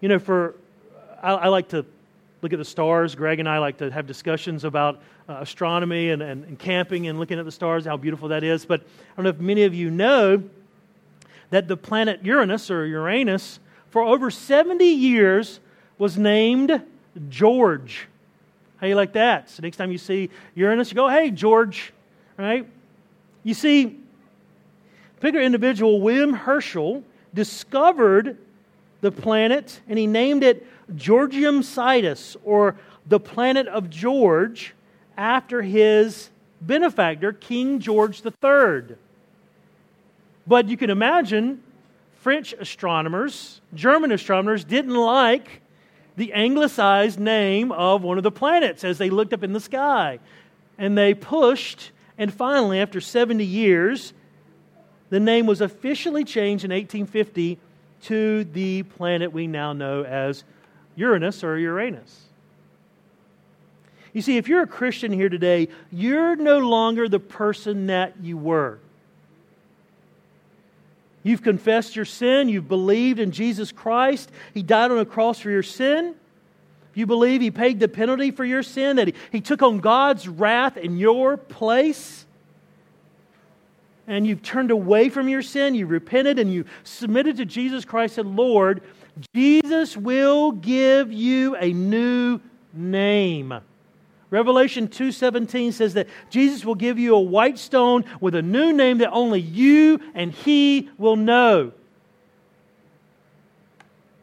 You 0.00 0.08
know, 0.08 0.18
for 0.18 0.56
I, 1.22 1.34
I, 1.34 1.48
like 1.48 1.68
to 1.68 1.86
look 2.42 2.52
at 2.52 2.58
the 2.58 2.64
stars. 2.64 3.14
Greg 3.14 3.38
and 3.38 3.48
I 3.48 3.58
like 3.58 3.78
to 3.78 3.92
have 3.92 4.08
discussions 4.08 4.64
about 4.64 5.00
uh, 5.28 5.34
astronomy 5.34 6.10
and, 6.10 6.20
and, 6.20 6.44
and 6.44 6.58
camping 6.58 7.06
and 7.06 7.20
looking 7.20 7.38
at 7.38 7.44
the 7.44 7.52
stars, 7.52 7.84
how 7.84 7.96
beautiful 7.96 8.28
that 8.28 8.42
is. 8.42 8.66
But 8.66 8.80
I 8.80 9.16
don't 9.16 9.22
know 9.22 9.30
if 9.30 9.38
many 9.38 9.62
of 9.62 9.72
you 9.72 9.88
know 9.88 10.42
that 11.50 11.68
the 11.68 11.76
planet 11.76 12.24
Uranus 12.24 12.72
or 12.72 12.86
Uranus, 12.86 13.60
for 13.90 14.02
over 14.02 14.32
70 14.32 14.84
years, 14.84 15.60
was 15.96 16.18
named 16.18 16.82
George. 17.28 18.08
How 18.82 18.88
you 18.88 18.96
like 18.96 19.12
that? 19.12 19.48
So 19.48 19.62
next 19.62 19.76
time 19.76 19.92
you 19.92 19.98
see 19.98 20.28
Uranus, 20.56 20.90
you 20.90 20.96
go, 20.96 21.08
hey, 21.08 21.30
George, 21.30 21.92
right? 22.36 22.66
You 23.44 23.54
see, 23.54 24.00
bigger 25.20 25.40
individual, 25.40 26.00
William 26.00 26.32
Herschel, 26.32 27.04
discovered 27.32 28.38
the 29.00 29.12
planet 29.12 29.80
and 29.88 29.96
he 29.96 30.08
named 30.08 30.42
it 30.42 30.66
Georgium 30.96 31.62
Sidus, 31.62 32.36
or 32.44 32.74
the 33.06 33.20
planet 33.20 33.68
of 33.68 33.88
George, 33.88 34.74
after 35.16 35.62
his 35.62 36.30
benefactor, 36.60 37.32
King 37.32 37.78
George 37.78 38.20
III. 38.24 38.96
But 40.44 40.68
you 40.68 40.76
can 40.76 40.90
imagine 40.90 41.62
French 42.16 42.52
astronomers, 42.52 43.60
German 43.74 44.10
astronomers 44.10 44.64
didn't 44.64 44.96
like 44.96 45.61
the 46.16 46.32
anglicized 46.32 47.18
name 47.18 47.72
of 47.72 48.02
one 48.02 48.18
of 48.18 48.24
the 48.24 48.30
planets 48.30 48.84
as 48.84 48.98
they 48.98 49.10
looked 49.10 49.32
up 49.32 49.42
in 49.42 49.52
the 49.52 49.60
sky. 49.60 50.18
And 50.78 50.96
they 50.96 51.14
pushed 51.14 51.90
And 52.18 52.32
finally, 52.32 52.78
after 52.78 53.00
70 53.00 53.44
years, 53.44 54.12
the 55.10 55.20
name 55.20 55.46
was 55.46 55.60
officially 55.60 56.24
changed 56.24 56.64
in 56.64 56.70
1850 56.70 57.58
to 58.02 58.44
the 58.44 58.82
planet 58.82 59.32
we 59.32 59.46
now 59.46 59.72
know 59.72 60.04
as 60.04 60.44
Uranus 60.96 61.42
or 61.42 61.58
Uranus. 61.58 62.26
You 64.12 64.20
see, 64.20 64.36
if 64.36 64.46
you're 64.46 64.62
a 64.62 64.66
Christian 64.66 65.10
here 65.10 65.30
today, 65.30 65.68
you're 65.90 66.36
no 66.36 66.58
longer 66.58 67.08
the 67.08 67.20
person 67.20 67.86
that 67.86 68.14
you 68.22 68.36
were. 68.36 68.78
You've 71.22 71.42
confessed 71.42 71.94
your 71.94 72.04
sin. 72.04 72.48
You've 72.48 72.68
believed 72.68 73.20
in 73.20 73.30
Jesus 73.30 73.70
Christ. 73.72 74.30
He 74.54 74.62
died 74.62 74.90
on 74.90 74.98
a 74.98 75.04
cross 75.04 75.38
for 75.38 75.50
your 75.50 75.62
sin. 75.62 76.14
You 76.94 77.06
believe 77.06 77.40
He 77.40 77.50
paid 77.50 77.80
the 77.80 77.88
penalty 77.88 78.30
for 78.30 78.44
your 78.44 78.62
sin, 78.62 78.96
that 78.96 79.08
He, 79.08 79.14
he 79.30 79.40
took 79.40 79.62
on 79.62 79.78
God's 79.78 80.28
wrath 80.28 80.76
in 80.76 80.98
your 80.98 81.36
place. 81.36 82.26
And 84.06 84.26
you've 84.26 84.42
turned 84.42 84.70
away 84.70 85.08
from 85.08 85.28
your 85.28 85.42
sin. 85.42 85.74
You 85.74 85.86
repented 85.86 86.38
and 86.38 86.52
you 86.52 86.64
submitted 86.82 87.36
to 87.36 87.44
Jesus 87.44 87.84
Christ 87.84 88.18
and 88.18 88.36
Lord. 88.36 88.82
Jesus 89.34 89.96
will 89.96 90.52
give 90.52 91.12
you 91.12 91.56
a 91.56 91.72
new 91.72 92.40
name. 92.72 93.54
Revelation 94.32 94.88
2:17 94.88 95.72
says 95.72 95.92
that 95.92 96.08
Jesus 96.30 96.64
will 96.64 96.74
give 96.74 96.98
you 96.98 97.14
a 97.14 97.20
white 97.20 97.58
stone 97.58 98.06
with 98.18 98.34
a 98.34 98.40
new 98.40 98.72
name 98.72 98.98
that 98.98 99.10
only 99.10 99.40
you 99.40 100.00
and 100.14 100.32
he 100.32 100.88
will 100.96 101.16
know. 101.16 101.72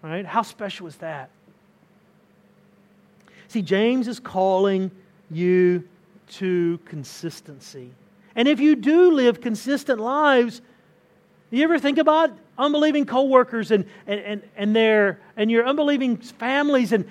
Right? 0.02 0.26
How 0.26 0.42
special 0.42 0.88
is 0.88 0.96
that? 0.96 1.30
See, 3.50 3.62
James 3.62 4.08
is 4.08 4.20
calling 4.20 4.90
you 5.30 5.88
to 6.30 6.80
consistency. 6.86 7.92
And 8.36 8.48
if 8.48 8.60
you 8.60 8.76
do 8.76 9.12
live 9.12 9.42
consistent 9.42 10.00
lives, 10.00 10.62
you 11.52 11.64
ever 11.64 11.78
think 11.78 12.00
about 12.00 12.36
unbelieving 12.58 13.06
coworkers 13.06 13.70
and, 13.70 13.86
and, 14.08 14.20
and, 14.22 14.44
and, 14.56 14.76
their, 14.76 15.20
and 15.38 15.52
your 15.52 15.68
unbelieving 15.68 16.18
families 16.18 16.94
and 16.94 17.06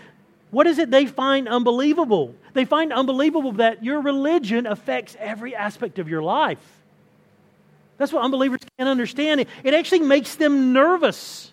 what 0.51 0.67
is 0.67 0.79
it 0.79 0.91
they 0.91 1.07
find 1.07 1.49
unbelievable? 1.49 2.35
They 2.55 2.65
find 2.65 2.93
unbelievable 2.93 3.53
that 3.53 3.85
your 3.85 4.01
religion 4.01 4.67
affects 4.67 5.17
every 5.19 5.55
aspect 5.55 5.99
of 5.99 6.09
your 6.09 6.23
life. 6.23 6.59
That's 7.99 8.13
what 8.13 8.23
unbelievers 8.23 8.61
can't 8.79 8.89
understand. 8.89 9.45
It 9.65 9.75
actually 9.75 10.01
makes 10.01 10.37
them 10.37 10.73
nervous. 10.73 11.53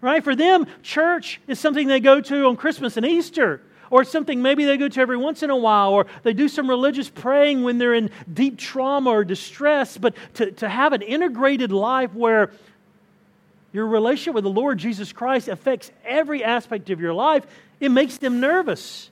Right? 0.00 0.22
For 0.22 0.36
them, 0.36 0.66
church 0.82 1.40
is 1.48 1.58
something 1.58 1.88
they 1.88 2.00
go 2.00 2.20
to 2.20 2.46
on 2.46 2.56
Christmas 2.56 2.96
and 2.96 3.04
Easter, 3.06 3.60
or 3.90 4.04
something 4.04 4.42
maybe 4.42 4.64
they 4.64 4.76
go 4.76 4.88
to 4.88 5.00
every 5.00 5.16
once 5.16 5.42
in 5.42 5.50
a 5.50 5.56
while, 5.56 5.92
or 5.92 6.06
they 6.22 6.32
do 6.32 6.48
some 6.48 6.68
religious 6.68 7.08
praying 7.08 7.62
when 7.62 7.78
they're 7.78 7.94
in 7.94 8.10
deep 8.32 8.58
trauma 8.58 9.10
or 9.10 9.24
distress. 9.24 9.96
But 9.96 10.14
to, 10.34 10.50
to 10.52 10.68
have 10.68 10.92
an 10.92 11.02
integrated 11.02 11.72
life 11.72 12.12
where 12.14 12.50
your 13.74 13.88
relationship 13.88 14.34
with 14.34 14.44
the 14.44 14.50
Lord 14.50 14.78
Jesus 14.78 15.12
Christ 15.12 15.48
affects 15.48 15.90
every 16.04 16.44
aspect 16.44 16.90
of 16.90 17.00
your 17.00 17.12
life, 17.12 17.44
it 17.80 17.90
makes 17.90 18.18
them 18.18 18.38
nervous. 18.38 19.10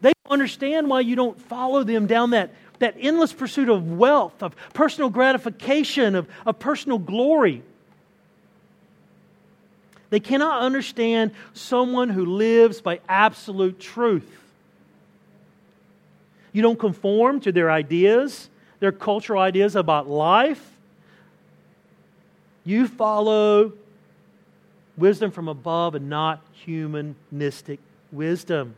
They 0.00 0.12
don't 0.24 0.32
understand 0.32 0.88
why 0.88 1.00
you 1.00 1.16
don't 1.16 1.38
follow 1.38 1.82
them 1.82 2.06
down 2.06 2.30
that, 2.30 2.54
that 2.78 2.94
endless 3.00 3.32
pursuit 3.32 3.68
of 3.68 3.98
wealth, 3.98 4.40
of 4.40 4.54
personal 4.72 5.10
gratification, 5.10 6.14
of, 6.14 6.28
of 6.46 6.60
personal 6.60 6.98
glory. 6.98 7.64
They 10.10 10.20
cannot 10.20 10.62
understand 10.62 11.32
someone 11.52 12.08
who 12.08 12.24
lives 12.24 12.80
by 12.80 13.00
absolute 13.08 13.80
truth. 13.80 14.30
You 16.52 16.62
don't 16.62 16.78
conform 16.78 17.40
to 17.40 17.50
their 17.50 17.68
ideas, 17.68 18.48
their 18.78 18.92
cultural 18.92 19.42
ideas 19.42 19.74
about 19.74 20.08
life. 20.08 20.64
You 22.64 22.86
follow 22.86 23.72
wisdom 24.98 25.30
from 25.30 25.48
above 25.48 25.94
and 25.94 26.10
not 26.10 26.44
humanistic 26.52 27.80
wisdom. 28.12 28.74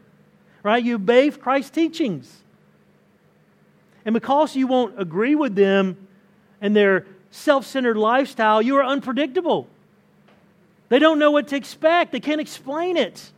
Right? 0.62 0.84
You 0.84 0.96
obey 0.96 1.30
Christ's 1.30 1.70
teachings. 1.70 2.42
And 4.04 4.12
because 4.12 4.54
you 4.54 4.66
won't 4.66 5.00
agree 5.00 5.34
with 5.34 5.54
them 5.54 6.06
and 6.60 6.76
their 6.76 7.06
self 7.30 7.66
centered 7.66 7.96
lifestyle, 7.96 8.60
you 8.62 8.76
are 8.76 8.84
unpredictable. 8.84 9.68
They 10.88 10.98
don't 10.98 11.18
know 11.18 11.30
what 11.30 11.48
to 11.48 11.56
expect, 11.56 12.12
they 12.12 12.20
can't 12.20 12.40
explain 12.40 12.96
it. 12.96 13.30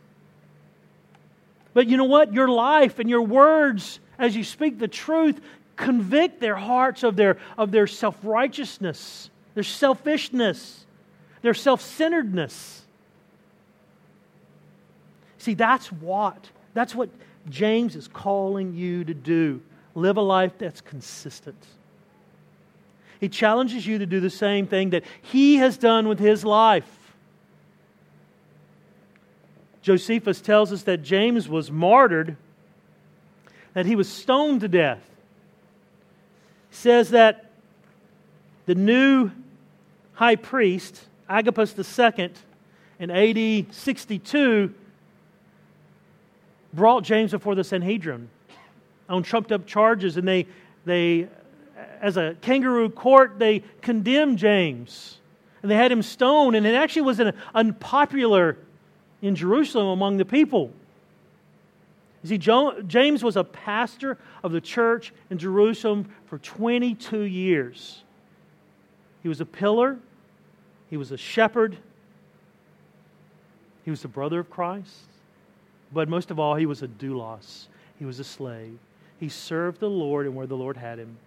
But 1.73 1.87
you 1.87 1.97
know 1.97 2.03
what? 2.03 2.33
Your 2.33 2.49
life 2.49 2.99
and 2.99 3.09
your 3.09 3.23
words, 3.23 3.99
as 4.19 4.35
you 4.35 4.43
speak 4.43 4.77
the 4.77 4.87
truth, 4.87 5.41
convict 5.75 6.39
their 6.39 6.55
hearts 6.55 7.03
of 7.03 7.15
their, 7.15 7.37
of 7.57 7.71
their 7.71 7.87
self 7.87 8.17
righteousness, 8.23 9.29
their 9.55 9.63
selfishness, 9.63 10.82
their 11.43 11.53
self 11.53 11.81
centeredness. 11.81 12.81
See, 15.37 15.53
that's 15.53 15.91
what, 15.91 16.49
that's 16.73 16.95
what 16.95 17.09
James 17.49 17.95
is 17.95 18.07
calling 18.07 18.73
you 18.73 19.03
to 19.03 19.13
do. 19.13 19.61
Live 19.93 20.17
a 20.17 20.21
life 20.21 20.53
that's 20.57 20.81
consistent. 20.81 21.61
He 23.19 23.29
challenges 23.29 23.85
you 23.85 23.99
to 23.99 24.05
do 24.05 24.19
the 24.19 24.29
same 24.29 24.65
thing 24.67 24.89
that 24.91 25.03
he 25.21 25.57
has 25.57 25.77
done 25.77 26.07
with 26.07 26.17
his 26.17 26.43
life. 26.43 27.13
Josephus 29.81 30.39
tells 30.39 30.71
us 30.71 30.83
that 30.83 31.03
James 31.03 31.49
was 31.49 31.69
martyred, 31.69 32.37
that 33.73 33.85
he 33.85 33.97
was 33.97 34.07
stoned 34.09 34.61
to 34.61 34.69
death. 34.69 35.03
He 36.69 36.75
says 36.77 37.09
that 37.09 37.51
the 38.65 38.75
new 38.75 39.29
high 40.13 40.37
priest, 40.37 41.01
Agabus 41.33 41.73
II, 41.99 42.29
in 42.99 43.09
AD 43.09 43.73
62, 43.73 44.71
brought 46.73 47.03
James 47.03 47.31
before 47.31 47.55
the 47.55 47.63
Sanhedrin 47.63 48.29
on 49.09 49.23
trumped 49.23 49.51
up 49.51 49.65
charges, 49.65 50.17
and 50.17 50.27
they, 50.27 50.45
they, 50.85 51.27
as 52.01 52.17
a 52.17 52.35
kangaroo 52.41 52.87
court, 52.87 53.39
they 53.39 53.63
condemned 53.81 54.37
James. 54.37 55.17
And 55.63 55.71
they 55.71 55.75
had 55.75 55.91
him 55.91 56.03
stoned, 56.03 56.55
and 56.55 56.67
it 56.67 56.75
actually 56.75 57.01
was 57.01 57.19
an 57.19 57.33
unpopular 57.55 58.57
in 59.23 59.35
Jerusalem 59.35 59.87
among 59.87 60.17
the 60.17 60.25
people. 60.25 60.71
You 62.21 62.29
see, 62.29 62.37
James 62.37 63.23
was 63.23 63.37
a 63.37 63.43
pastor 63.43 64.19
of 64.43 64.51
the 64.51 64.61
church 64.61 65.11
in 65.31 65.39
Jerusalem 65.39 66.05
for 66.27 66.37
22 66.37 67.21
years. 67.21 68.03
He 69.23 69.29
was 69.29 69.41
a 69.41 69.45
pillar, 69.45 69.97
he 70.93 70.97
was 70.97 71.11
a 71.11 71.17
shepherd, 71.17 71.75
he 73.83 73.89
was 73.89 74.03
the 74.03 74.07
brother 74.07 74.39
of 74.39 74.51
Christ. 74.51 75.07
But 75.91 76.07
most 76.07 76.29
of 76.29 76.37
all, 76.37 76.53
he 76.53 76.67
was 76.67 76.83
a 76.83 76.87
doulos. 76.87 77.65
He 77.97 78.05
was 78.05 78.19
a 78.19 78.23
slave. 78.23 78.77
He 79.19 79.27
served 79.27 79.79
the 79.79 79.89
Lord 79.89 80.27
and 80.27 80.35
where 80.35 80.45
the 80.45 80.55
Lord 80.55 80.77
had 80.77 80.99
him. 80.99 81.17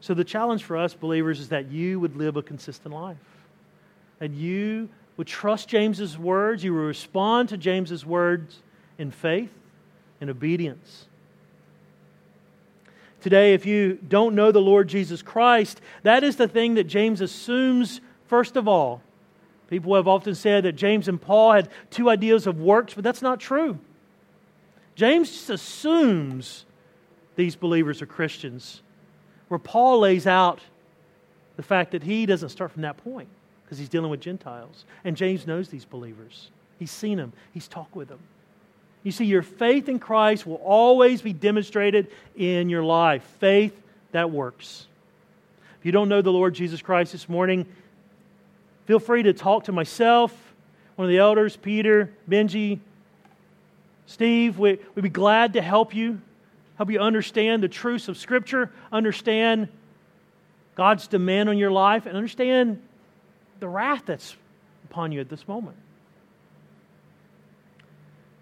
So 0.00 0.14
the 0.14 0.24
challenge 0.24 0.64
for 0.64 0.78
us 0.78 0.94
believers 0.94 1.40
is 1.40 1.50
that 1.50 1.70
you 1.70 2.00
would 2.00 2.16
live 2.16 2.38
a 2.38 2.42
consistent 2.42 2.94
life. 2.94 3.18
And 4.18 4.34
you 4.34 4.88
would 5.18 5.26
trust 5.26 5.68
James's 5.68 6.16
words, 6.16 6.64
you 6.64 6.72
would 6.72 6.80
respond 6.80 7.50
to 7.50 7.58
James's 7.58 8.06
words 8.06 8.62
in 8.96 9.10
faith 9.10 9.52
and 10.22 10.30
obedience. 10.30 11.04
Today, 13.20 13.52
if 13.52 13.66
you 13.66 13.98
don't 14.08 14.34
know 14.34 14.52
the 14.52 14.60
Lord 14.62 14.88
Jesus 14.88 15.20
Christ, 15.20 15.82
that 16.02 16.24
is 16.24 16.36
the 16.36 16.48
thing 16.48 16.76
that 16.76 16.84
James 16.84 17.20
assumes 17.20 18.00
first 18.28 18.56
of 18.56 18.68
all 18.68 19.02
People 19.68 19.96
have 19.96 20.06
often 20.06 20.34
said 20.34 20.64
that 20.64 20.72
James 20.72 21.08
and 21.08 21.20
Paul 21.20 21.52
had 21.52 21.68
two 21.90 22.08
ideas 22.08 22.46
of 22.46 22.60
works, 22.60 22.94
but 22.94 23.02
that's 23.02 23.22
not 23.22 23.40
true. 23.40 23.78
James 24.94 25.30
just 25.30 25.50
assumes 25.50 26.64
these 27.34 27.56
believers 27.56 28.00
are 28.00 28.06
Christians, 28.06 28.82
where 29.48 29.58
Paul 29.58 30.00
lays 30.00 30.26
out 30.26 30.60
the 31.56 31.62
fact 31.62 31.90
that 31.92 32.02
he 32.02 32.26
doesn't 32.26 32.50
start 32.50 32.70
from 32.72 32.82
that 32.82 32.96
point 32.98 33.28
because 33.64 33.78
he's 33.78 33.88
dealing 33.88 34.10
with 34.10 34.20
Gentiles. 34.20 34.84
And 35.04 35.16
James 35.16 35.46
knows 35.46 35.68
these 35.68 35.84
believers, 35.84 36.50
he's 36.78 36.92
seen 36.92 37.18
them, 37.18 37.32
he's 37.52 37.68
talked 37.68 37.96
with 37.96 38.08
them. 38.08 38.20
You 39.02 39.12
see, 39.12 39.24
your 39.24 39.42
faith 39.42 39.88
in 39.88 39.98
Christ 39.98 40.46
will 40.46 40.56
always 40.56 41.22
be 41.22 41.32
demonstrated 41.32 42.08
in 42.34 42.68
your 42.68 42.82
life. 42.82 43.22
Faith 43.38 43.80
that 44.10 44.30
works. 44.30 44.86
If 45.78 45.86
you 45.86 45.92
don't 45.92 46.08
know 46.08 46.22
the 46.22 46.32
Lord 46.32 46.54
Jesus 46.54 46.82
Christ 46.82 47.12
this 47.12 47.28
morning, 47.28 47.66
Feel 48.86 48.98
free 49.00 49.24
to 49.24 49.32
talk 49.32 49.64
to 49.64 49.72
myself, 49.72 50.32
one 50.94 51.06
of 51.06 51.10
the 51.10 51.18
elders, 51.18 51.56
Peter, 51.56 52.12
Benji, 52.28 52.78
Steve. 54.06 54.58
We, 54.58 54.78
we'd 54.94 55.02
be 55.02 55.08
glad 55.08 55.54
to 55.54 55.62
help 55.62 55.94
you, 55.94 56.20
help 56.76 56.90
you 56.90 57.00
understand 57.00 57.62
the 57.62 57.68
truths 57.68 58.08
of 58.08 58.16
Scripture, 58.16 58.70
understand 58.92 59.68
God's 60.76 61.08
demand 61.08 61.48
on 61.48 61.58
your 61.58 61.72
life, 61.72 62.06
and 62.06 62.16
understand 62.16 62.80
the 63.58 63.68
wrath 63.68 64.04
that's 64.06 64.36
upon 64.84 65.10
you 65.10 65.20
at 65.20 65.28
this 65.28 65.48
moment. 65.48 65.76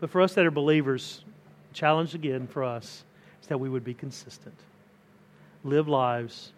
But 0.01 0.11
for 0.11 0.21
us 0.21 0.35
that 0.35 0.45
are 0.45 0.51
believers, 0.51 1.25
the 1.71 1.75
challenge 1.75 2.15
again 2.15 2.47
for 2.47 2.63
us 2.63 3.05
is 3.41 3.49
that 3.49 3.59
we 3.59 3.71
would 3.71 3.85
be 3.85 3.95
consistent. 3.95 4.55
live 5.65 5.89
lives 5.89 6.53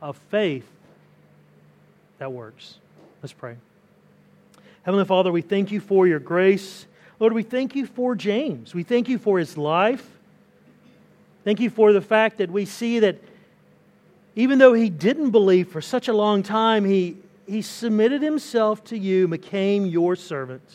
of 0.00 0.16
faith 0.30 0.66
that 2.18 2.32
works. 2.32 2.78
Let's 3.22 3.32
pray. 3.32 3.56
Heavenly 4.82 5.04
Father, 5.04 5.30
we 5.30 5.42
thank 5.42 5.70
you 5.70 5.78
for 5.78 6.08
your 6.08 6.18
grace. 6.18 6.86
Lord, 7.20 7.32
we 7.32 7.44
thank 7.44 7.76
you 7.76 7.86
for 7.86 8.16
James. 8.16 8.74
We 8.74 8.82
thank 8.82 9.08
you 9.08 9.16
for 9.16 9.38
his 9.38 9.56
life. 9.56 10.04
Thank 11.44 11.60
you 11.60 11.70
for 11.70 11.92
the 11.92 12.00
fact 12.00 12.38
that 12.38 12.50
we 12.50 12.64
see 12.64 12.98
that 12.98 13.18
even 14.34 14.58
though 14.58 14.72
he 14.72 14.90
didn't 14.90 15.30
believe 15.30 15.68
for 15.68 15.80
such 15.80 16.08
a 16.08 16.12
long 16.12 16.42
time, 16.42 16.84
he, 16.84 17.16
he 17.46 17.62
submitted 17.62 18.22
himself 18.22 18.82
to 18.84 18.98
you, 18.98 19.28
became 19.28 19.86
your 19.86 20.16
servant. 20.16 20.68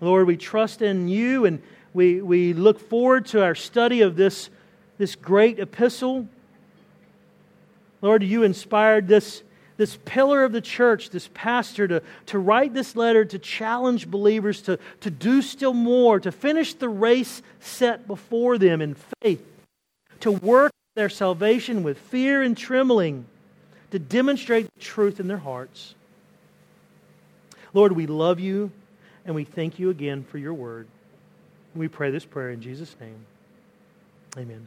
Lord, 0.00 0.26
we 0.26 0.38
trust 0.38 0.80
in 0.80 1.08
you 1.08 1.44
and 1.44 1.62
we, 1.92 2.22
we 2.22 2.54
look 2.54 2.80
forward 2.80 3.26
to 3.26 3.42
our 3.42 3.54
study 3.54 4.00
of 4.00 4.16
this, 4.16 4.48
this 4.96 5.14
great 5.14 5.58
epistle. 5.58 6.26
Lord, 8.02 8.24
you 8.24 8.42
inspired 8.42 9.06
this, 9.08 9.42
this 9.76 9.96
pillar 10.04 10.44
of 10.44 10.52
the 10.52 10.60
church, 10.60 11.10
this 11.10 11.30
pastor, 11.32 11.88
to, 11.88 12.02
to 12.26 12.38
write 12.38 12.74
this 12.74 12.96
letter 12.96 13.24
to 13.24 13.38
challenge 13.38 14.10
believers 14.10 14.60
to, 14.62 14.78
to 15.00 15.10
do 15.10 15.40
still 15.40 15.72
more, 15.72 16.20
to 16.20 16.32
finish 16.32 16.74
the 16.74 16.88
race 16.88 17.40
set 17.60 18.06
before 18.06 18.58
them 18.58 18.82
in 18.82 18.96
faith, 19.22 19.42
to 20.20 20.32
work 20.32 20.72
their 20.96 21.08
salvation 21.08 21.84
with 21.84 21.96
fear 21.96 22.42
and 22.42 22.56
trembling, 22.56 23.24
to 23.92 23.98
demonstrate 23.98 24.68
the 24.74 24.80
truth 24.80 25.20
in 25.20 25.28
their 25.28 25.38
hearts. 25.38 25.94
Lord, 27.72 27.92
we 27.92 28.06
love 28.06 28.40
you 28.40 28.70
and 29.24 29.34
we 29.34 29.44
thank 29.44 29.78
you 29.78 29.90
again 29.90 30.24
for 30.24 30.38
your 30.38 30.54
word. 30.54 30.88
We 31.74 31.88
pray 31.88 32.10
this 32.10 32.24
prayer 32.24 32.50
in 32.50 32.60
Jesus' 32.60 32.94
name. 33.00 33.24
Amen. 34.36 34.66